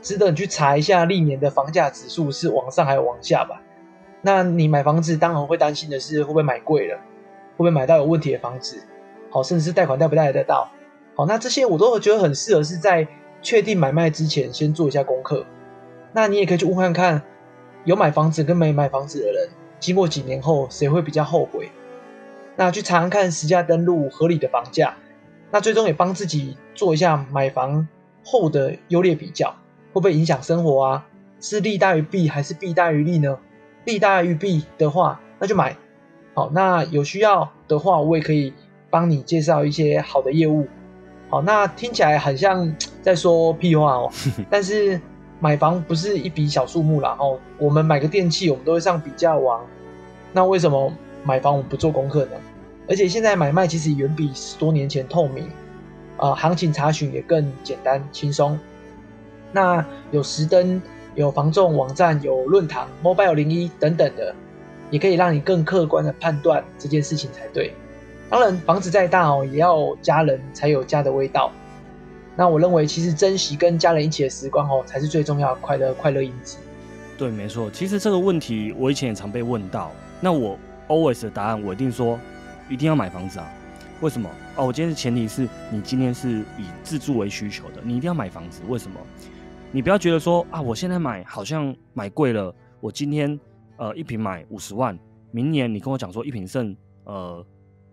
[0.02, 3.62] 值得你去查一下历年的房价指数是往上还是往下吧。
[4.22, 8.82] 那你买房子当然会担心的是会不会买贵了，会不会买到有问题的房子，
[9.30, 10.69] 好，甚至是贷款贷不贷得到。
[11.15, 13.08] 好，那这些我都觉得很适合是在
[13.41, 15.45] 确定买卖之前先做一下功课。
[16.12, 17.21] 那你也可以去问看看，
[17.86, 19.49] 有买房子跟没买房子的人，
[19.80, 21.69] 经过几年后谁会比较后悔？
[22.56, 24.95] 那去查看实价登录合理的房价，
[25.52, 27.88] 那最终也帮自己做一下买房
[28.23, 29.49] 后的优劣比较，
[29.91, 31.08] 会不会影响生活啊？
[31.39, 33.38] 是利大于弊还是弊大于利呢？
[33.86, 35.76] 利大于弊的话，那就买。
[36.34, 38.54] 好，那有需要的话，我也可以
[38.89, 40.67] 帮你介绍一些好的业务。
[41.34, 44.12] 好，那听起来很像在说屁话哦。
[44.52, 45.02] 但是
[45.39, 47.17] 买房不是一笔小数目啦。
[47.19, 49.60] 哦，我们买个电器，我们都会上比价网。
[50.32, 50.93] 那为什么
[51.24, 52.34] 买房我们不做功课呢？
[52.88, 55.50] 而且现在买卖其实远比十多年前透明，
[56.17, 58.60] 啊，行情查询也更简单轻松。
[59.52, 60.80] 那有实登、
[61.15, 64.36] 有房仲网站、有论坛、Mobile 零一等等的，
[64.91, 67.74] 也可以让你更客观的判断这件事情才对。
[68.30, 71.52] 当然，房子再大哦，也要家人才有家的味道。
[72.36, 76.58] 那我认为，其实珍惜跟家人一起的时光哦，才是最重要的快乐快乐因子。
[77.16, 77.70] 对，没错。
[77.70, 79.92] 其实这个问题我以前也常被问到。
[80.20, 80.58] 那我
[80.88, 82.20] always 的答案，我一定说，
[82.68, 83.48] 一定要买房子啊。
[84.02, 84.28] 为什么？
[84.56, 88.64] 哦，我今天的前提是你今天是以自住为需求的，你一定要买房子。
[88.68, 89.00] 为什么？
[89.72, 92.52] 你不要觉得说啊，我现在买好像买贵了。
[92.80, 93.40] 我今天
[93.78, 94.98] 呃一平买五十万，
[95.30, 97.46] 明年你跟我讲说一平剩呃。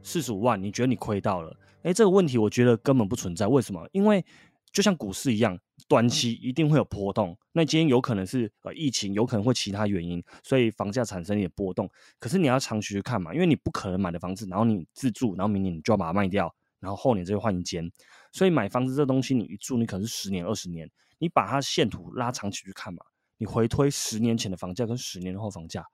[0.02, 1.56] 四十五万，你觉得你亏到了？
[1.82, 3.46] 哎，这个问题我觉得根本不存在。
[3.46, 3.88] 为什么？
[3.92, 4.24] 因为
[4.72, 5.58] 就像股市一样，
[5.88, 7.36] 短期一定会有波动。
[7.52, 11.90] 那今天有可能是呃疫情，有可能会其他原因，所以房价产生一点波动。
[12.18, 17.90] 可是你要长期去看嘛，因为你不可能买的房子，然后你自住，然后明年你就要把它卖掉，然后后年再换一间。
[18.32, 23.02] 所以买房子这东西，你一住你可能是十年、二十年，你把它线图拉长期去看嘛，
[23.38, 25.84] 你回推十年前的房价跟十年后房价，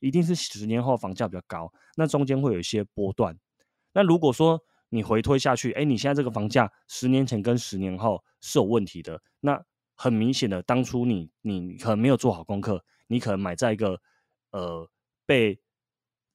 [0.00, 3.34] 一定是十年后房价比较高，那中间会有一些波段。
[3.96, 9.58] 那如果说你回推下去，哎，你现在这个房价十年前跟十年后是有问题的，那
[9.94, 13.98] 很明显的，当初你你可能没有做好功课，你可能买在一个
[14.50, 14.86] 呃
[15.24, 15.58] 被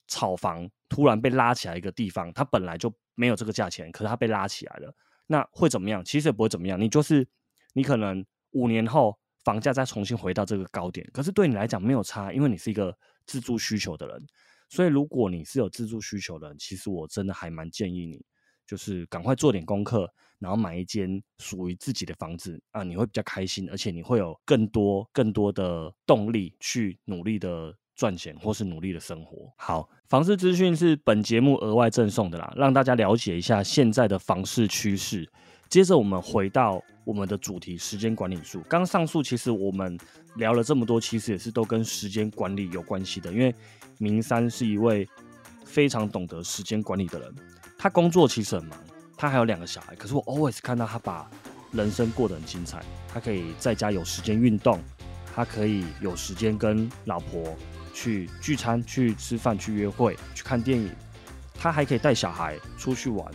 [0.07, 4.91] 炒房突然被拉起来一个地方，它本来就没有这个价钱，可是它被拉起来了，
[5.27, 6.03] 那会怎么样？
[6.03, 7.27] 其实也不会怎么样，你就是
[7.73, 12.97] 你可能五年后房价再重新回到这个高点，可是对你来讲没有差，因为你是一个
[13.27, 14.25] 自住需求的人。
[14.71, 18.23] 所以，如果你是有自住需求的，其实我真的还蛮建议你，
[18.65, 29.51] 就是赶快做点功课，然后买一间属于自己的房子啊，你会比较开心，而且你会有更多更多的动力去努力的赚钱，或是努力的生活。
[29.57, 35.29] 好，房市资讯是本节目额外赠送的啦，让大家了解一下现在的房市趋势。
[35.67, 38.61] 接着，我们回到我们的主题——时间管理术。
[38.69, 39.97] 刚上述其实我们
[40.35, 43.31] 聊了这么多，其实也是都跟时间管理有关系的。
[43.31, 43.55] 因为
[44.01, 45.07] 明山是一位
[45.63, 47.35] 非常懂得时间管理的人，
[47.77, 48.75] 他工作其实很忙，
[49.15, 51.29] 他还有两个小孩，可是我 always 看到他把
[51.71, 52.83] 人生过得很精彩。
[53.13, 54.81] 他可以在家有时间运动，
[55.35, 57.55] 他可以有时间跟老婆
[57.93, 60.89] 去聚餐、去吃饭、去约会、去看电影，
[61.53, 63.31] 他还可以带小孩出去玩。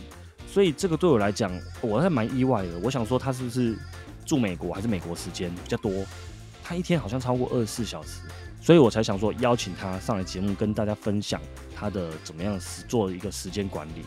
[0.49, 1.49] 所以这个对我来讲，
[1.79, 2.77] 我还蛮意外的。
[2.79, 3.77] 我想说，他是不是
[4.25, 6.05] 住美国，还是美国时间比较多？
[6.61, 8.19] 他一天好像超过二十四小时，
[8.67, 11.39] 所以我才想说邀请他上来节目，跟大家分享
[11.73, 14.03] 他的怎么样做一个时间管理。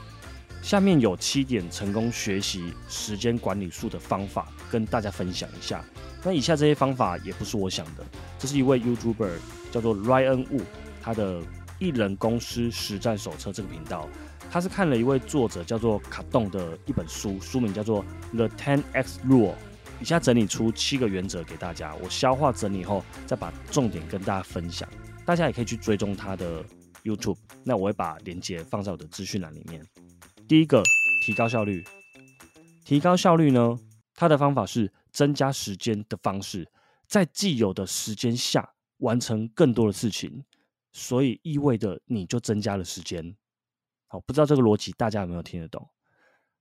[0.60, 5.82] 下面有七点成功学习时间管理术的方法，跟大家分享一下。
[6.22, 8.04] 那以下这些方法也不是我想的，
[8.38, 9.30] 这是一位 YouTuber
[9.72, 10.60] 叫做 Ryan Wu，
[11.00, 11.40] 他的
[11.78, 14.06] 艺人公司实战手册这个频道，
[14.50, 19.54] 他是看了一位作者叫做卡洞的一本书，书名叫做 The Ten X Rule。
[20.00, 24.88] 以下整理出七个原则给大家，我消化整理后再把重点跟大家分享。
[25.26, 26.64] 大家也可以去追踪他的
[27.04, 29.86] YouTube，那我会把链接放在我的资讯栏里面。
[30.48, 30.82] 第一个，
[31.22, 31.84] 提高效率。
[32.84, 33.78] 提高效率呢，
[34.14, 36.68] 它的方法是增加时间的方式，
[37.06, 40.44] 在既有的时间下完成更多的事情，
[40.90, 43.36] 所以意味着你就增加了时间。
[44.08, 45.88] 好，不知道这个逻辑大家有没有听得懂？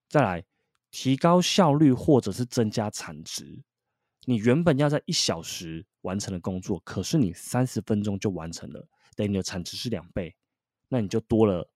[0.10, 0.44] 再来。
[0.92, 3.62] 提高效率或者是增加产值，
[4.26, 10.36] 你原本要在一小时完成的工作，可是你三十分钟就完成了，等于你的产值是两倍，
[10.88, 11.70] 那你就多了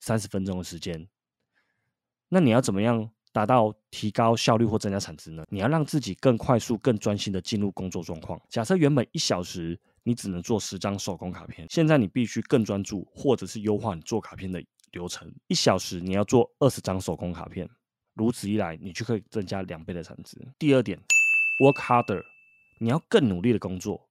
[0.00, 1.08] 三十分钟的时间。
[2.28, 5.44] 那你要怎么样达到提高效率或增加产值呢？
[5.48, 8.38] 你要让自己更快速、更专心的进入工作状况。
[8.50, 15.32] 假设原本一小时你只能做十张手工卡片，现在你必须更专注，或者是优化你做卡片的流程。
[15.46, 17.68] 一小时你要做二十张手工卡片。
[18.18, 20.36] 如此一来，你就可以增加两倍的产值。
[20.58, 20.98] 第二点
[21.62, 22.22] ，work harder，
[22.80, 24.10] 你要更努力的工作。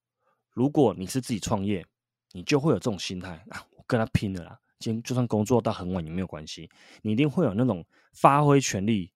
[0.53, 1.85] 如果你是自己创业，
[2.31, 4.59] 你就会有这种心态啊，我跟他拼了啦！
[4.79, 6.69] 今天就算工作到很晚也没有关系。
[7.01, 9.11] 你一定会有那种发挥全力，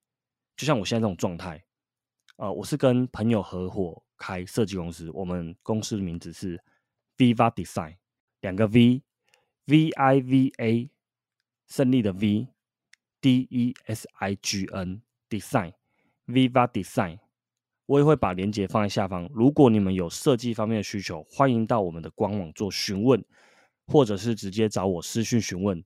[0.58, 1.64] 就像我现在这种状态。
[2.36, 6.62] 呃，我是跟朋友合伙开设计公司，我们公司的名字是
[7.18, 7.96] Viva Design，
[8.42, 10.90] 两个 V，V I V A，
[11.68, 12.48] 胜利的 V。
[13.22, 15.74] D E S I G N Design
[16.26, 17.20] Viva Design，
[17.86, 19.30] 我也会把链接放在下方。
[19.34, 23.24] 如果你们有设计方面的需求，欢迎到我们的官网做询问，
[23.86, 25.84] 或者是直接找我私讯询问。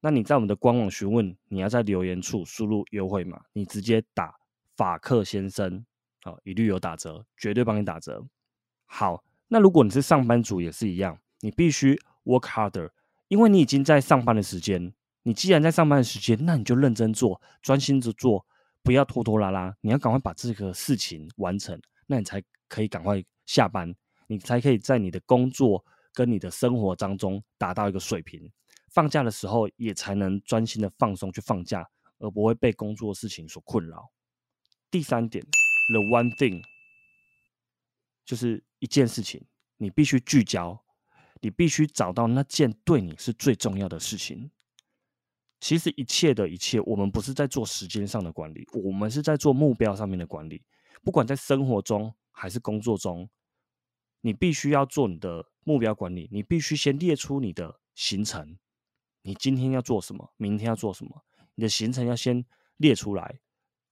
[0.00, 4.36] 那你在我们的官网询问，你要在留言处输入优惠码，你直接打
[4.76, 5.84] 法克先生，
[6.22, 8.24] 好，一律有打折，绝对帮你打折。
[8.84, 12.90] 好，那如果你是上班族也是一样，你必须 work harder，
[13.26, 14.92] 因为你已经在上班的时间。
[15.26, 18.46] 你既然在上班的时间，那你就认真做，专心的做，
[18.84, 19.76] 不要拖拖拉拉。
[19.80, 23.92] 你要赶快把这个事情完成，那你才可以赶快下班，
[24.28, 25.84] 你才可以在你的工作
[26.14, 28.48] 跟你的生活当中达到一个水平。
[28.92, 31.84] 放假的时候也才能专心的放松去放假，
[32.20, 34.08] 而不会被工作事情所困扰。
[34.92, 35.44] 第三点
[35.90, 36.62] ，the one thing，
[38.24, 39.44] 就是一件事情，
[39.76, 40.84] 你必须聚焦，
[41.40, 44.52] 你必须找到那件对你是最重要的事情。
[45.58, 50.62] 其实一切的一切，我们不是在做时间上的管理，我们是在做目标上面的管理。
[51.02, 53.28] 不管在生活中还是工作中，
[54.20, 56.28] 你必须要做你的目标管理。
[56.30, 58.58] 你必须先列出你的行程，
[59.22, 62.44] 你今天要做什么，明天要做什么，你的行程要先
[62.76, 63.40] 列出来。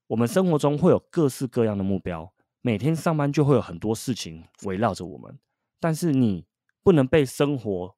[0.09, 5.38] 我们生活中会有各式各样的目标，每天上班就会有很多事情围绕着我们，
[5.81, 6.46] 但是你
[6.83, 7.96] 不能被生活、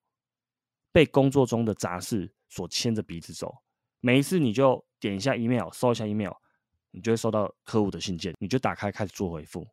[0.93, 2.36] 被工作中的杂事。
[2.49, 3.63] 所牵着鼻子走，
[4.01, 6.33] 每一次你就点一下 email，收一下 email，
[6.91, 9.67] 你就会收到客户的信件，你就打开开始做回复，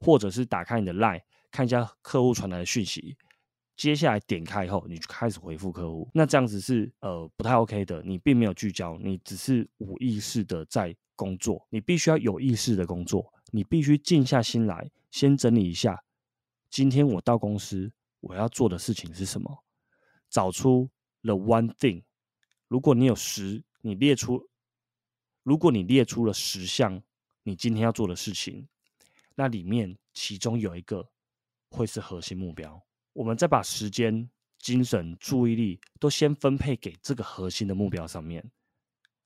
[0.00, 3.16] 或者是打开你的 line 看一下客户传来的讯息，
[3.76, 6.08] 接下来点开以后，你就开始回复客户。
[6.14, 16.02] 那这样子是呃不太 OK 的，你并没有聚焦，你只是无意识的在工作，你必须要有意识的工作，你必须静下心来，先整理一下，
[16.70, 19.64] 今天我到公司我要做的事情是什么，
[20.28, 20.90] 找出
[21.22, 22.02] the one thing。
[22.68, 24.48] 如果你有十，你列出，
[25.42, 27.02] 如果你列出了十项
[27.42, 28.66] 你今天要做的事情，
[29.34, 31.08] 那里面其中有一个
[31.70, 32.82] 会是核心目标。
[33.12, 38.44] 我们再把时间、精神、注意力都先分配给这个核心的目标上面。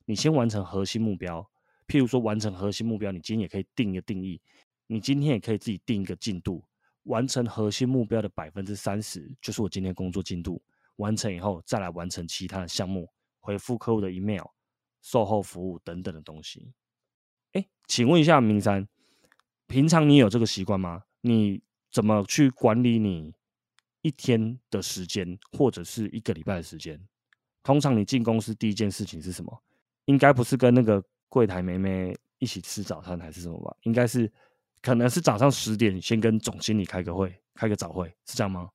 [0.05, 1.41] 你先完成核心目标，
[1.87, 4.41] 譬如说完成核心目标，你今天也可以定一个定义，
[4.87, 6.65] 你今天也可以自己定一个进度，
[7.05, 10.61] 完成核心目标的百分之三十，就是我今天工作进度。
[10.97, 13.09] 完成以后，再来完成其他的项目。
[13.49, 14.45] 回复客户的 email、
[15.01, 16.71] 售后服务等等的东西。
[17.53, 18.87] 哎，请问一下明山，
[19.67, 21.05] 平常你有这个习惯吗？
[21.23, 23.35] 你怎么去管理你
[24.03, 27.01] 一天的时间，或者是一个礼拜的时间？
[27.63, 29.63] 通常你进公司第一件事情是什么？
[30.05, 33.75] 应该不是跟那个柜台妹妹一起吃早餐还是什么吧？
[33.85, 34.31] 应该是，
[34.83, 38.69] 可能是早上十点先跟总经理开个会，开个早会，是这样吗？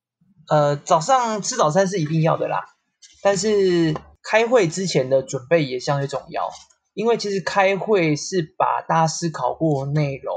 [0.48, 2.74] 呃，早上吃早餐是一定要的啦，
[3.22, 3.94] 但是。
[4.24, 6.50] 开会之前的准备也相对重要，
[6.94, 10.34] 因为其实开会是把大家思考过内容，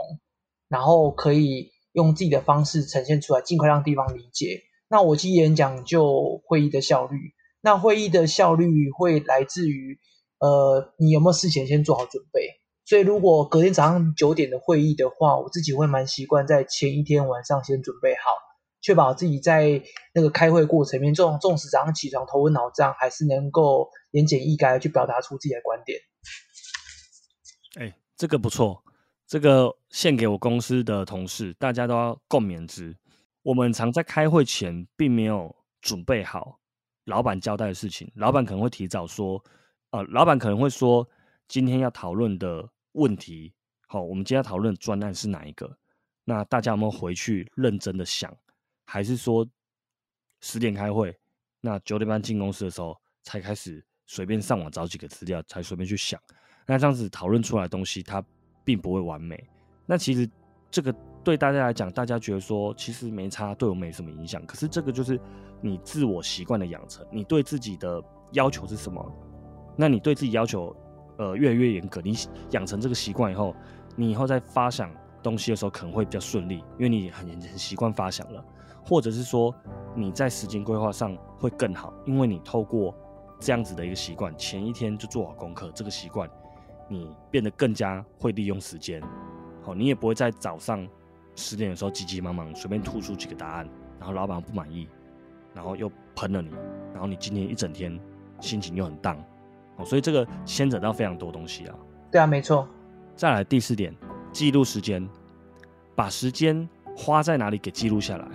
[0.67, 4.63] 然后可以用自己的方式呈现出来，尽快让对方理解。
[4.89, 9.99] 那我其实演讲就会议的效率，那会议的效率会来自于，
[10.39, 12.41] 呃，你有没有事前先做好准备？
[12.85, 18.19] 所以如果隔天早上九点的会议的话，我自己会蛮习惯在前一天晚上先准备好，
[18.87, 25.99] 确保自己在那个开会过程里面，纵纵使早上起床头昏脑胀，还是能够言简意赅去表达出自己的观点。
[27.77, 28.81] 哎，这个不错，
[29.27, 32.95] 这个献给我公司的同事，大家都要共勉之。
[33.43, 36.61] 我们常在开会前并没有准备好
[37.03, 39.43] 老板交代的事情，老板可能会提早说，
[39.91, 41.05] 呃，老板可能会说
[41.49, 43.53] 今天要讨论的问题，
[43.85, 45.77] 好，我们今天要讨论的专案是哪一个？
[46.23, 48.33] 那大家有没有回去认真的想？
[48.87, 49.45] 还是说
[50.39, 51.13] 十点开会，
[51.59, 56.19] 那九点半进公司的时候才开始随便上网找几个资料，才随便去想？
[56.65, 58.23] 那这样子讨论出来的东西，它
[58.63, 59.37] 并不会完美。
[59.85, 60.29] 那其实
[60.71, 64.45] 这个对大家来讲，大家觉得说其实没差，对我没什么影响。
[64.45, 65.19] 可是这个就是
[65.61, 69.11] 你自我习惯的养成，你对自己的要求是什么？
[69.75, 70.75] 那你对自己要求
[71.17, 72.15] 呃越来越严格，你
[72.51, 73.53] 养成这个习惯以后，
[73.95, 74.89] 你以后在发想
[75.21, 78.43] 东西的时候可能会比较顺利，因为你很很习惯发想了，
[78.87, 79.53] 或者是说
[79.93, 82.95] 你在时间规划上会更好，因为你透过
[83.37, 86.29] 这样子的一个习惯，前一天就做好功课，这个习惯。
[86.89, 89.03] 你变得更加会利用时间，
[89.61, 90.87] 好，你也不会在早上
[91.35, 93.69] 十点的时候急急忙忙随便吐出几个答案，
[93.99, 94.87] 然后老板不满意，
[95.53, 96.49] 然后又喷了你，
[96.93, 97.99] 然后你今天一整天
[98.39, 99.21] 心情又很荡，
[99.75, 101.75] 哦，所以这个牵扯到非常多东西啊。
[102.09, 102.65] 对啊，没错。
[103.17, 103.93] 再来第四点，
[104.31, 105.05] 记录时间，
[105.93, 108.25] 把时间花在哪里给记录下来，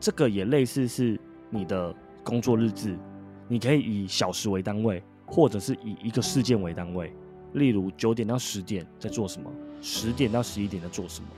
[0.00, 2.98] 这个也类似是你的工作日志，
[3.46, 7.12] 你可以以小时为单位，或者是以一个事件为单位。
[7.52, 9.50] 例如九点到十点在做什么，
[9.82, 11.28] 十点到十一点在做什么，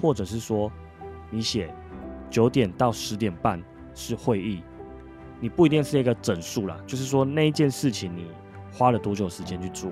[0.00, 0.70] 或者是说
[1.30, 1.74] 你写
[2.30, 3.60] 九点到十点半
[3.94, 4.62] 是会议，
[5.40, 8.26] 你不一定是一个整数啦，就是说那一件事情你
[8.70, 9.90] 花了多久时间去做，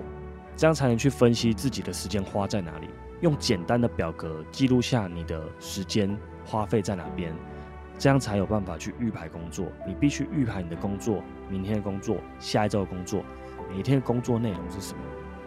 [0.54, 2.86] 这样才能去分析自己的时间花在哪里，
[3.22, 6.14] 用简单的表格记录下你的时间
[6.44, 7.34] 花费在哪边，
[8.00, 9.66] 这样才有办法去预排工作。
[9.86, 13.22] 你必须预排你的工作，明天的工作，下一周的工作，
[13.68, 15.00] 每一天的工作内容是什么。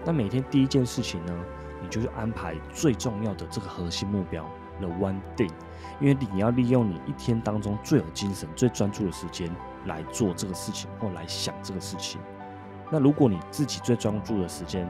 [0.05, 1.33] 那每天第一件事情呢，
[1.81, 4.47] 你就是安排最重要的这个核心目标
[4.79, 5.49] ，the one thing，
[5.99, 9.49] 因为你要利用你一天当中最有精神、最专注的时间
[9.87, 12.21] 来做这个事情或来想这个事情。
[12.91, 14.87] 那如果你自己最专注的时间，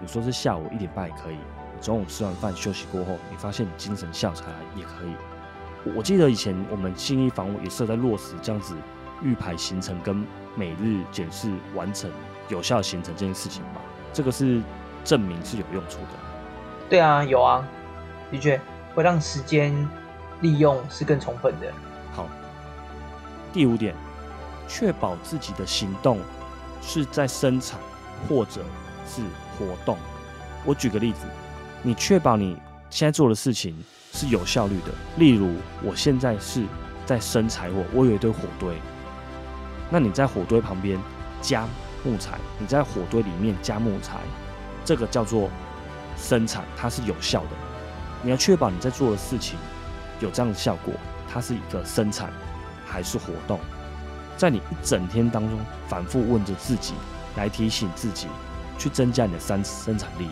[0.00, 1.38] 你说是下午一点半也可以，
[1.80, 4.36] 中午吃完饭休息过后，你发现你精神下来
[4.76, 5.16] 也可以。
[5.84, 8.76] 我记得以前我们信义房屋也是在落实这样子
[9.22, 12.10] 预排行程跟每日检视完成
[12.48, 13.80] 有效行程这件事情吧。
[14.12, 14.60] 这个是
[15.04, 16.18] 证明是有用处的，
[16.88, 17.66] 对啊，有啊，
[18.30, 18.60] 的确
[18.94, 19.74] 会让时间
[20.40, 21.72] 利用是更充分的。
[22.12, 22.28] 好，
[23.52, 23.94] 第五点，
[24.68, 26.20] 确保自己的行动
[26.80, 27.80] 是在生产
[28.28, 28.62] 或者
[29.08, 29.22] 是
[29.58, 29.96] 活动。
[30.64, 31.26] 我举个例子，
[31.82, 32.56] 你确保你
[32.90, 33.74] 现在做的事情
[34.12, 34.92] 是有效率的。
[35.16, 36.64] 例如，我现在是
[37.04, 38.76] 在生柴火，我有一堆火堆，
[39.90, 40.98] 那你在火堆旁边
[41.40, 41.66] 加。
[42.04, 44.18] 木材，你在火堆里面加木材，
[44.84, 45.48] 这个叫做
[46.16, 47.50] 生产，它是有效的。
[48.24, 49.56] 你要确保你在做的事情
[50.18, 50.92] 有这样的效果，
[51.32, 52.32] 它是一个生产
[52.84, 53.60] 还是活动？
[54.36, 56.94] 在你一整天当中反复问着自己，
[57.36, 58.26] 来提醒自己
[58.76, 60.26] 去增加你的生生产力。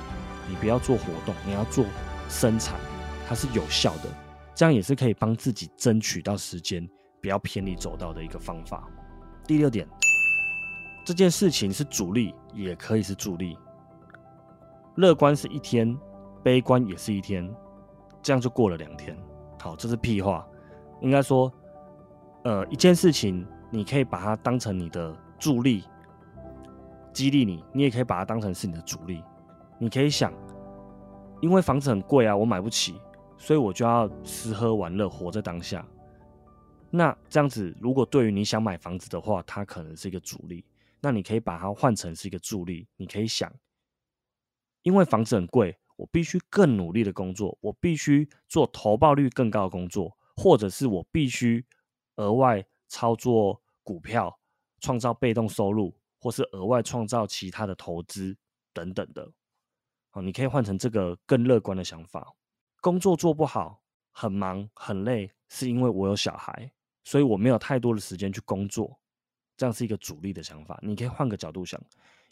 [0.49, 1.85] 你不要做活动，你要做
[2.29, 2.75] 生产，
[3.31, 4.11] 它是有效的。
[4.57, 6.85] 这样也是可以帮自己争取到时间，
[7.23, 8.89] 不要偏离走道的一个方法。
[9.47, 9.89] 第六点。
[11.05, 13.57] 这件事情是主力，也可以是助力。
[14.97, 15.97] 乐观是一天，
[16.43, 17.49] 悲观也是一天，
[18.21, 19.17] 这样就过了两天。
[19.61, 20.45] 好，这是屁话。
[21.01, 21.53] 应该说，
[22.43, 25.85] 呃，一件事情你可以把它当成你的助力，
[27.13, 29.23] 激励你；你也可以把它当成是你的主力。
[29.79, 30.33] 你可以想，
[31.41, 33.01] 因为房子很贵啊，我买不起，
[33.41, 35.85] 所以我就要吃喝玩乐，活在当下。
[36.91, 40.63] 那这样子，如果对于你想买房子的话，它可能是一个主力。
[41.01, 43.51] 那你可以把它换成是一个助力，你可以想，
[44.83, 51.65] 因为房子很贵，我必须更努力的工作，我必须做投报率更高的工作，或者是我必须
[52.17, 54.39] 额外操作股票，
[54.81, 58.37] 创造被动收入，或是额外创造其他的投资
[58.75, 59.33] 等等的。
[60.11, 62.35] 好，你可以换成这个更乐观的想法。
[62.81, 66.73] 工作做不好，很忙很累，是因为我有小孩，
[67.05, 68.99] 所以我没有太多的时间去工作。
[69.57, 71.79] 这样是一个主力的想法，你可以换个角度想，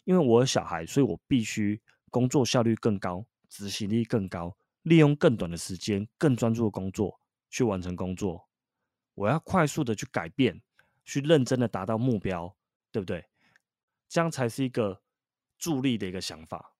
[0.03, 1.79] 因为我有小孩，所以我必须
[2.09, 7.19] 工作效率更高，执行力更高，利用更短的时间，更专注的工作
[7.51, 8.49] 去完成工作。
[9.13, 10.59] 我要快速的去改变，
[11.05, 12.55] 去认真的达到目标，
[12.91, 13.25] 对不对？
[14.07, 15.03] 这样才是一个
[15.59, 16.73] 助力的一个想法。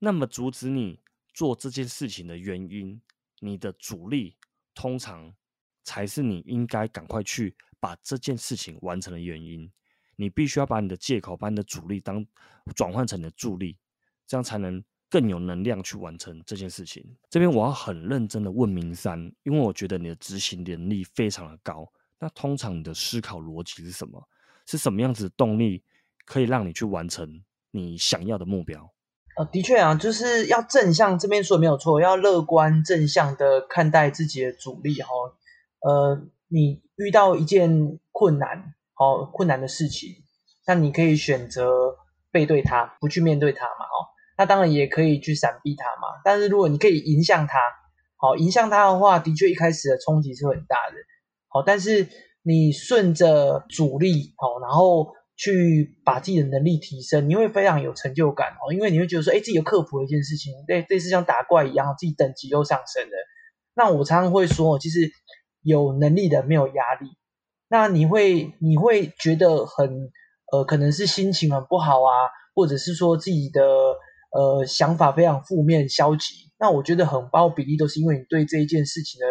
[0.00, 1.00] 那么阻止你
[1.34, 2.98] 做这件事情的原因，
[3.40, 4.36] 你的阻力
[4.74, 5.34] 通常
[5.82, 9.70] 才是你应该赶快去把这件事情完成的原因。
[10.16, 12.24] 你必须要把你的借口、把你的阻力当
[12.76, 13.76] 转换成你的助力，
[14.28, 17.04] 这样才能更有能量去完成这件事情。
[17.28, 21.92] 这边我要很认真的问明山，因为我觉得你的执行能力非常的高。
[22.20, 24.28] 那通常你的思考逻辑是什么？
[24.66, 25.82] 是什么样子的动力
[26.24, 28.93] 可以让你去完成你想要的目标？
[29.36, 35.08] 呃，的确啊，就是要正向，这边说没有错，要乐观正向的看待自己的阻力哈。
[35.80, 38.74] 呃，你遇到一件困难。
[38.96, 40.22] 好困难的事情，
[40.68, 41.96] 那你可以选择
[42.30, 43.84] 背对它，不去面对它嘛？
[43.86, 44.06] 哦，
[44.38, 46.22] 那当然也可以去闪避它嘛。
[46.24, 47.58] 但是如果你可以迎向它，
[48.16, 50.96] 好迎向它的话，的确一开始的冲击是很大的。
[51.48, 52.06] 好，但是
[52.44, 63.16] 你顺着阻力，好，然后去把自己的能力提升，你会非常有成就感哦，因为你会觉得说，哎，自己克服了一件事情，类类似像打怪一样，自己等级又上升了。
[63.74, 65.10] 那我常常会说，其实
[65.62, 67.08] 有能力的没有压力。
[67.68, 70.12] 那你会你会觉得很
[70.52, 73.62] 呃，可能是心情很不好啊，或者是说自己的
[74.30, 76.52] 呃想法非常负面消极。
[76.58, 79.26] 那我觉得很高比例都是因为你对这一件事情的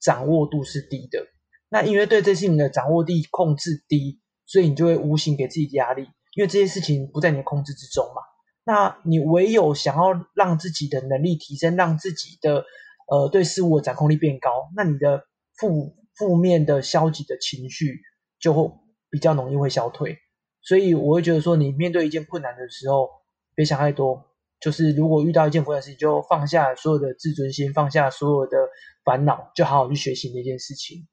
[0.00, 1.26] 掌握度是低的。
[1.70, 6.02] 那因为对这事情的掌握力控制低，所以你就会无形给自己压力，
[6.34, 8.22] 因为这些事情不在你的控制之中嘛。
[8.64, 12.64] 那你唯有想要让自己的能力提升，让自己的
[13.08, 15.24] 呃对事物的掌控力变高，那你的
[15.58, 15.94] 负。
[16.18, 18.00] 负面的、消极的情绪
[18.40, 18.72] 就会
[19.10, 20.16] 比较容易会消退，
[20.62, 23.10] 所以我会觉得说，你面对一件困难的时候，
[23.54, 24.24] 别想太多。
[24.58, 28.56] 就是如果遇到一件困难事情，就放下所有的自尊心，放下所有的
[29.04, 31.06] 烦恼，就好好去学习那件事情。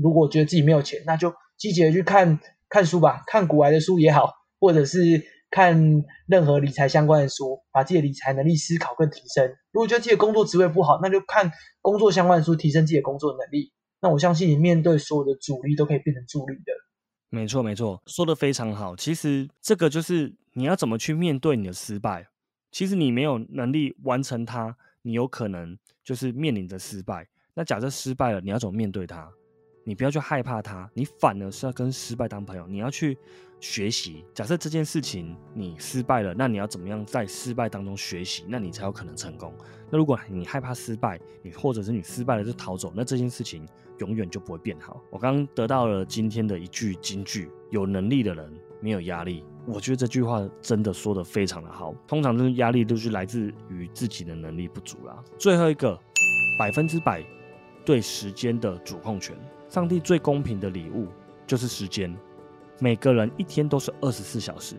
[0.00, 2.38] 如果觉得自己没有钱，那就积极的去看
[2.68, 9.48] 看书吧，看古玩的书也好，或者是看任何理财相关的书，把自己的理财能力、思考更提升。
[9.72, 11.50] 如果觉得自己的工作职位不好，那就看
[11.80, 13.72] 工作相关的书，提升自己的工作能力。
[14.00, 16.72] 那我相信你面对所有的阻力都可以变成助力的。
[17.28, 18.94] 没错，没错，说的非常好。
[18.94, 22.26] 其实这个就是你要怎么去面对你的失败。
[22.70, 27.26] 其实你没有能力完成它，你有可能就是面临着失败。
[27.54, 29.32] 那假设失败了，你要怎么面对它？
[29.88, 32.66] 你不要去害怕它，你反而是要跟失败当朋友。
[32.66, 33.16] 你要去
[33.60, 34.24] 学习。
[34.34, 38.44] 假设这件事情你失败了，那你要怎么样在失败当中学习？
[38.48, 39.54] 那你才有可能成功。
[39.88, 43.64] 那如果你害怕失败，你或者是你失败了就逃走，那这件事情
[43.98, 45.00] 永远就不会变好。
[45.08, 49.44] 我刚刚得到了今天的一句金句：有能力的人没有压力。
[49.66, 51.94] 我觉得这句话真的说的非常的好。
[52.08, 55.22] 通常这种压力都是来自于自己的能力不足啦。
[55.38, 55.96] 最后一个，
[56.58, 57.24] 百分之百
[57.84, 59.36] 对时间的主控权。
[59.68, 61.08] 上帝最公平的礼物
[61.46, 62.14] 就是时间，
[62.78, 64.76] 每个人一天都是二十四小时。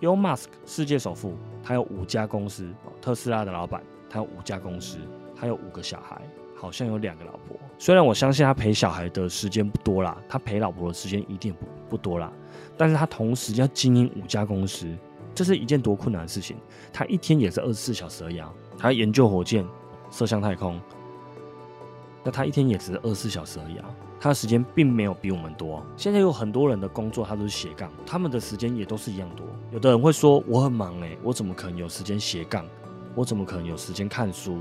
[0.00, 2.68] Elon Musk 世界首富，他有五家公司，
[3.00, 4.98] 特斯拉的老板，他有五家公司，
[5.34, 6.20] 他有五个小孩，
[6.54, 7.56] 好像有两个老婆。
[7.78, 12.30] 虽然我相信他陪小孩的时间不多啦，他陪老婆的时间一定不不多啦，
[12.76, 14.92] 但是他同时要经营五家公司，
[15.34, 16.56] 这是一件多困难的事情。
[16.92, 18.42] 他一天也是二十四小时而已，
[18.76, 19.64] 他研究火箭，
[20.10, 20.78] 射向太空。
[22.24, 23.84] 那他一天也只是二十四小时而已啊，
[24.18, 25.84] 他的时间并没有比我们多。
[25.96, 29.46] 现在有很多人的工作他都是斜杠，他们的时间也都是一样多。
[29.70, 32.66] 有的人会说我很忙诶，我怎么可能有时间斜杠？
[33.14, 34.58] 我怎么可能有时间看书？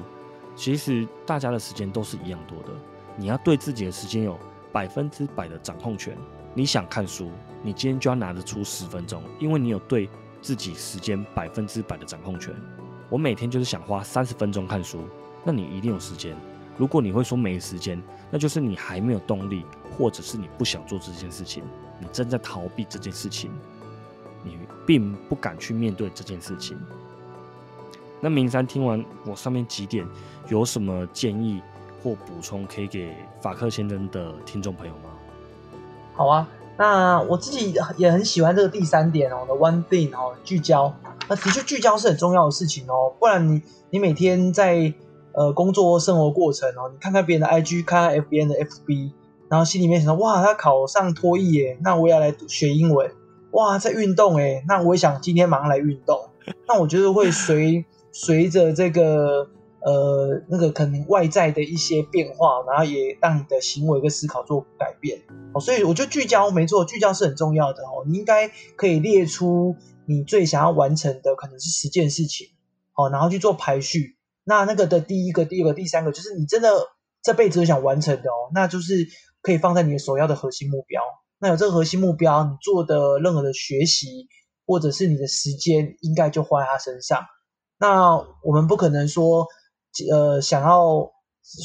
[0.55, 2.69] 其实大家的时间都是一样多的。
[3.15, 4.37] 你要对自己的时间有
[4.71, 6.17] 百分之百的掌控权。
[6.53, 7.31] 你想看书，
[7.63, 10.09] 你今天就要拿得出十分钟，因为你有对
[10.41, 12.53] 自己时间百分之百的掌控权。
[13.09, 15.07] 我每天就是想花三十分钟看书，
[15.43, 16.35] 那你一定有时间。
[16.75, 18.01] 如果你会说没时间，
[18.31, 19.63] 那就是你还没有动力，
[19.95, 21.63] 或者是你不想做这件事情，
[21.99, 23.51] 你正在逃避这件事情，
[24.43, 26.75] 你并不敢去面对这件事情。
[28.19, 30.03] 那明山听完我上面几点，
[30.47, 31.61] 有什么建议
[32.01, 35.11] 或补充可以给法克先生的听众朋友吗？
[36.15, 40.91] 好啊，那我自己也很喜欢这个第三点哦的 one thing 哦，聚焦。
[41.29, 43.61] 那的确聚焦是很重要的事情哦，不然你
[43.91, 44.91] 你每天在。
[45.33, 49.11] 呃，工作生活过程哦，你看看别人的 IG，看看 FBN 的 FB，
[49.49, 53.11] 然后心里面想说，哇，他考上托译耶，那我也要来学英文。
[53.51, 56.19] 哇，在运动诶，那我也想今天马上来运动。
[56.67, 59.47] 那我觉得会随随着这个
[59.81, 65.19] 呃那个可能外在的一些变化，然后也让你的行为跟思考做改变。
[65.53, 68.03] 哦，所以我觉得聚焦没错，聚焦是很重要的哦。
[68.07, 69.75] 你应该可以列出
[70.05, 72.47] 你最想要完成的可能是十件事情，
[72.91, 74.12] 好，然后去做排序。
[74.43, 76.69] 那那个的第一个、第二个、第三个，就是你真的
[77.21, 79.07] 这辈子都想完成的哦，那就是
[79.41, 81.01] 可以放在你的首要的核心目标。
[81.39, 84.27] 那有这个核心目标，你做的任何的学习
[84.65, 87.25] 或者是你的时间，应该就花在它身上。
[87.77, 89.47] 那我们不可能说，
[90.11, 91.11] 呃，想要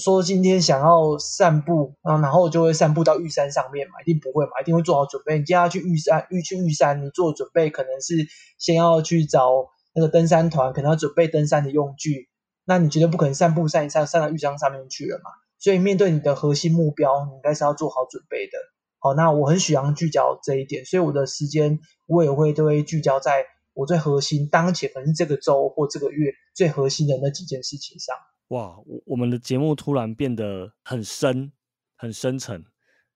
[0.02, 5.34] 说今天想要散步啊，然后就会散步到玉山上面嘛，一定不会嘛，一定会做好准备。
[5.38, 8.26] 你今天要去玉山，玉去玉山，你做准备可能是
[8.58, 9.50] 先要去找
[9.94, 12.28] 那个登山团，可能要准备登山的用具。
[12.68, 15.30] 那你绝对不可能散步散一散，散到玉山上面去了嘛？
[15.58, 18.58] 所以面对你的核心目标，你应该是要做好准备的。
[18.98, 28.14] 好，那我很喜欢聚焦这一点，所以我的时间我也会都会聚焦在我最核心当前，可能是这个周或这个月最核心的那几件事情上。
[28.48, 31.50] 哇，我我们的节目突然变得很深、
[31.96, 32.64] 很深沉，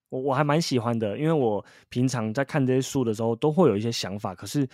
[0.08, 4.66] 我我还蛮喜欢的，因为我平常在看这些书的时候都会有一些想法，可是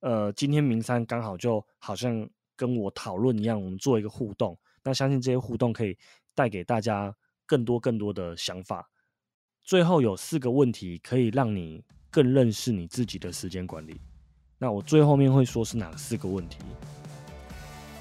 [0.00, 2.28] 呃，今天明山刚好就好像
[2.60, 4.54] 跟我讨论一样，我们做一个互动，
[4.84, 5.96] 那相信这些互动可以
[6.34, 8.86] 带给大家更多更多的想法。
[9.62, 13.98] 最后有四个问题可以让你更认识你自己的时间管理。
[14.58, 16.58] 那我最后面会说是哪四个问题？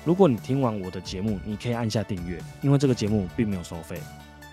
[0.04, 3.98] 如果你听完我的节目，你可以按下订阅，因为这个节目并没有收费。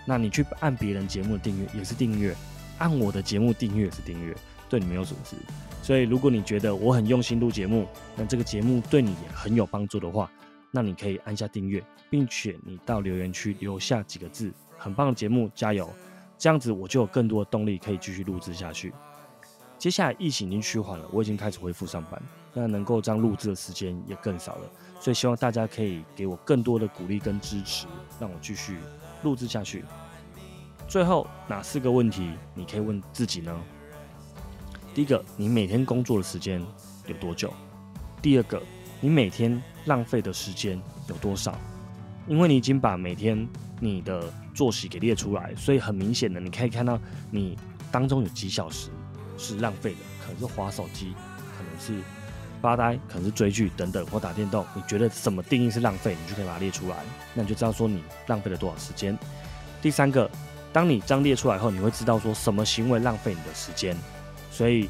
[0.05, 2.33] 那你去按别人节目的订阅也是订阅，
[2.77, 4.33] 按我的节目订阅也是订阅，
[4.69, 5.35] 对你没有损失。
[5.81, 10.29] 所以如果你觉得我很用心录节目，那这个节目对你也很有帮助的话，
[10.71, 15.89] 那你可以按下订阅，并且你到留言区留下几个字，很棒的节目，加油！
[16.37, 18.93] 这样子我就有更多的动力可以继续录制下去。
[19.77, 22.21] 接下来疫情已经趋缓了，我已经开始恢复上班，
[22.53, 27.87] 那能够这样录制的时间也更少了，所以希望大家可以给我更多的鼓励跟支持，
[28.19, 28.77] 让我继续
[29.23, 29.85] 录制下去。
[30.87, 33.55] 最后哪四个问题你可以问自己呢？
[34.97, 36.59] 第一个，你每天工作的时间
[37.05, 37.53] 有多久？
[38.19, 38.59] 第二个，
[38.99, 41.55] 你每天浪费的时间有多少？
[42.25, 43.47] 因为你已经把每天
[43.79, 47.55] 你的作息给列出来，所以很明显的，你可以看到你
[47.91, 48.89] 当中有几小时
[49.37, 51.13] 是浪费的，可能是划手机，
[51.55, 52.03] 可能是
[52.59, 54.65] 发呆，可能是追剧等等或打电动。
[54.73, 56.97] 你觉得什么定义是浪费，你就可以把它列出来，
[57.35, 59.15] 那你就知道说你浪费了多少时间。
[59.79, 60.27] 第三个，
[60.73, 63.95] 当你这样列出来后，你会知道说什么行为浪费你的时间，
[64.57, 64.89] 所以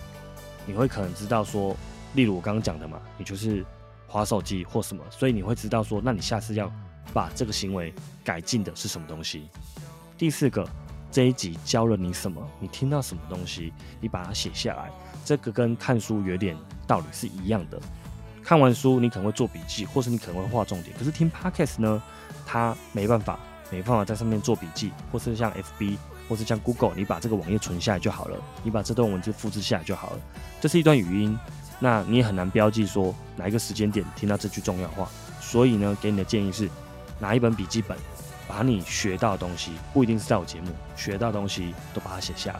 [0.65, 1.75] 你会可能知道说，
[2.13, 3.65] 例如我刚刚讲的嘛，你就是
[4.07, 6.71] 划手机或什么，所以你会知道说，那你下次要。
[7.13, 9.47] 把这个行为改进的是什么东西？
[10.17, 10.67] 第四个，
[11.09, 12.45] 这一集教了你什么？
[12.59, 13.73] 你听到什么东西？
[14.01, 14.91] 你把它写下来。
[15.23, 16.55] 这个跟看书有点
[16.85, 17.79] 道理是一样的。
[18.43, 20.95] 看完书，你可能会做笔记，或是你可能会画重点。
[20.97, 22.03] 可是听 podcast 呢，
[22.45, 23.39] 它没办法，
[23.71, 25.97] 没办法在上面做笔记，或是像 FB，
[26.27, 28.37] 或是像 Google，你把这个网页存下来就好了。
[28.63, 30.19] 你把这段文字复制下来就好了。
[30.59, 31.39] 这是一段语音，
[31.79, 35.09] 那你也很难标记说哪一个时间点听到这句重要话。
[35.39, 36.69] 所以呢，给你的建议是。
[37.19, 37.97] 拿一本笔记本，
[38.47, 42.59] 把你学到的东西，不一定是在我节目学到的东西，都把它写下来，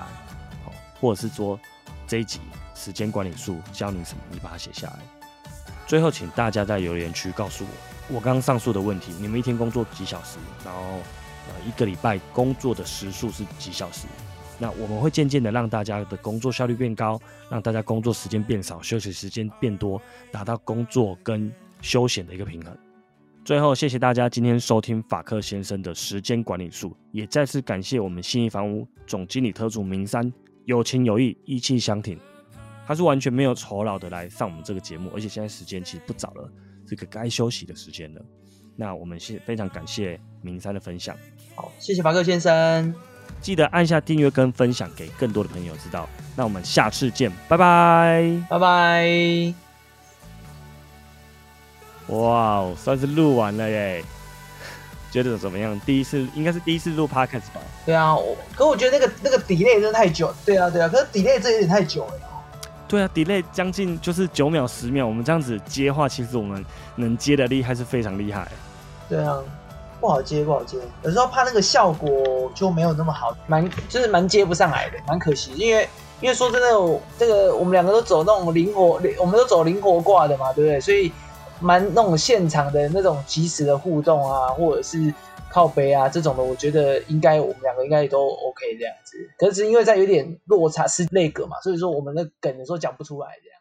[0.65, 1.59] 好，或者是说
[2.07, 2.39] 这一集
[2.74, 4.97] 时间管理术教你什么，你把它写下来。
[5.86, 10.39] 最后，请大家在留言区告诉我，我刚刚上述的问题，你们一天工作几小时？
[10.65, 10.82] 然后，
[11.48, 14.08] 呃，一个礼拜工作的时数是几小时？
[14.60, 17.20] 那我们会渐渐的让大家的工作效率变高，
[17.50, 22.76] 让大家工作时间变少，休息时间变多，达到工作跟休闲的一个平衡。
[23.45, 30.34] 最后，谢谢大家今天收听法克先生的时间管理术，也再次感谢我们信义房屋总经理特助明山
[30.66, 32.20] 有情有义、义气相挺，
[32.86, 36.52] 他是完全没有酬劳的来上我们这个节目，而且现在时间其实不早了，
[36.86, 38.22] 这个该休息的时间了。
[38.80, 41.17] 那我们谢非常感谢明山的分享，
[41.55, 42.93] 好，谢谢法克先生，
[43.41, 46.07] 记得按下订阅跟分享给更多的朋友知道。
[46.36, 49.53] 那我们下次见，拜拜，拜拜。
[52.09, 54.03] 哇哦，算是录完了耶！
[55.11, 55.78] 觉得怎么样？
[55.86, 57.59] 第一次应该是第一次录 podcast 吧？
[57.84, 60.32] 对啊，我可我觉得那个那个 delay 真的太久。
[60.45, 62.13] 对啊，对啊，可是 delay 这有点太久了。
[62.88, 66.63] 对啊，delay 将近就是九秒十秒，我们这样子接话，其实我们
[66.95, 68.47] 能接的厉害是非常厉害。
[69.10, 69.41] 对啊，
[69.99, 70.78] 不好接，不好接。
[71.03, 75.51] 有时候怕那个效果就没有那么好，蛮就是蛮接不上来的，蛮可惜。
[75.55, 75.88] 因为
[76.22, 80.80] 因为说真的，这个我们两个都走那种灵活，我们都走灵活挂的嘛，对不对？
[80.80, 81.12] 所以。
[81.60, 85.12] 蛮那种现场的那种即时的互动啊，或者是
[85.49, 89.18] 靠背啊这种的，我觉得应该我们两个应该也都 OK 这样子。
[89.39, 93.57] 可是因为在有点落差是那个嘛，所以说我们的梗有时候讲不出来这样。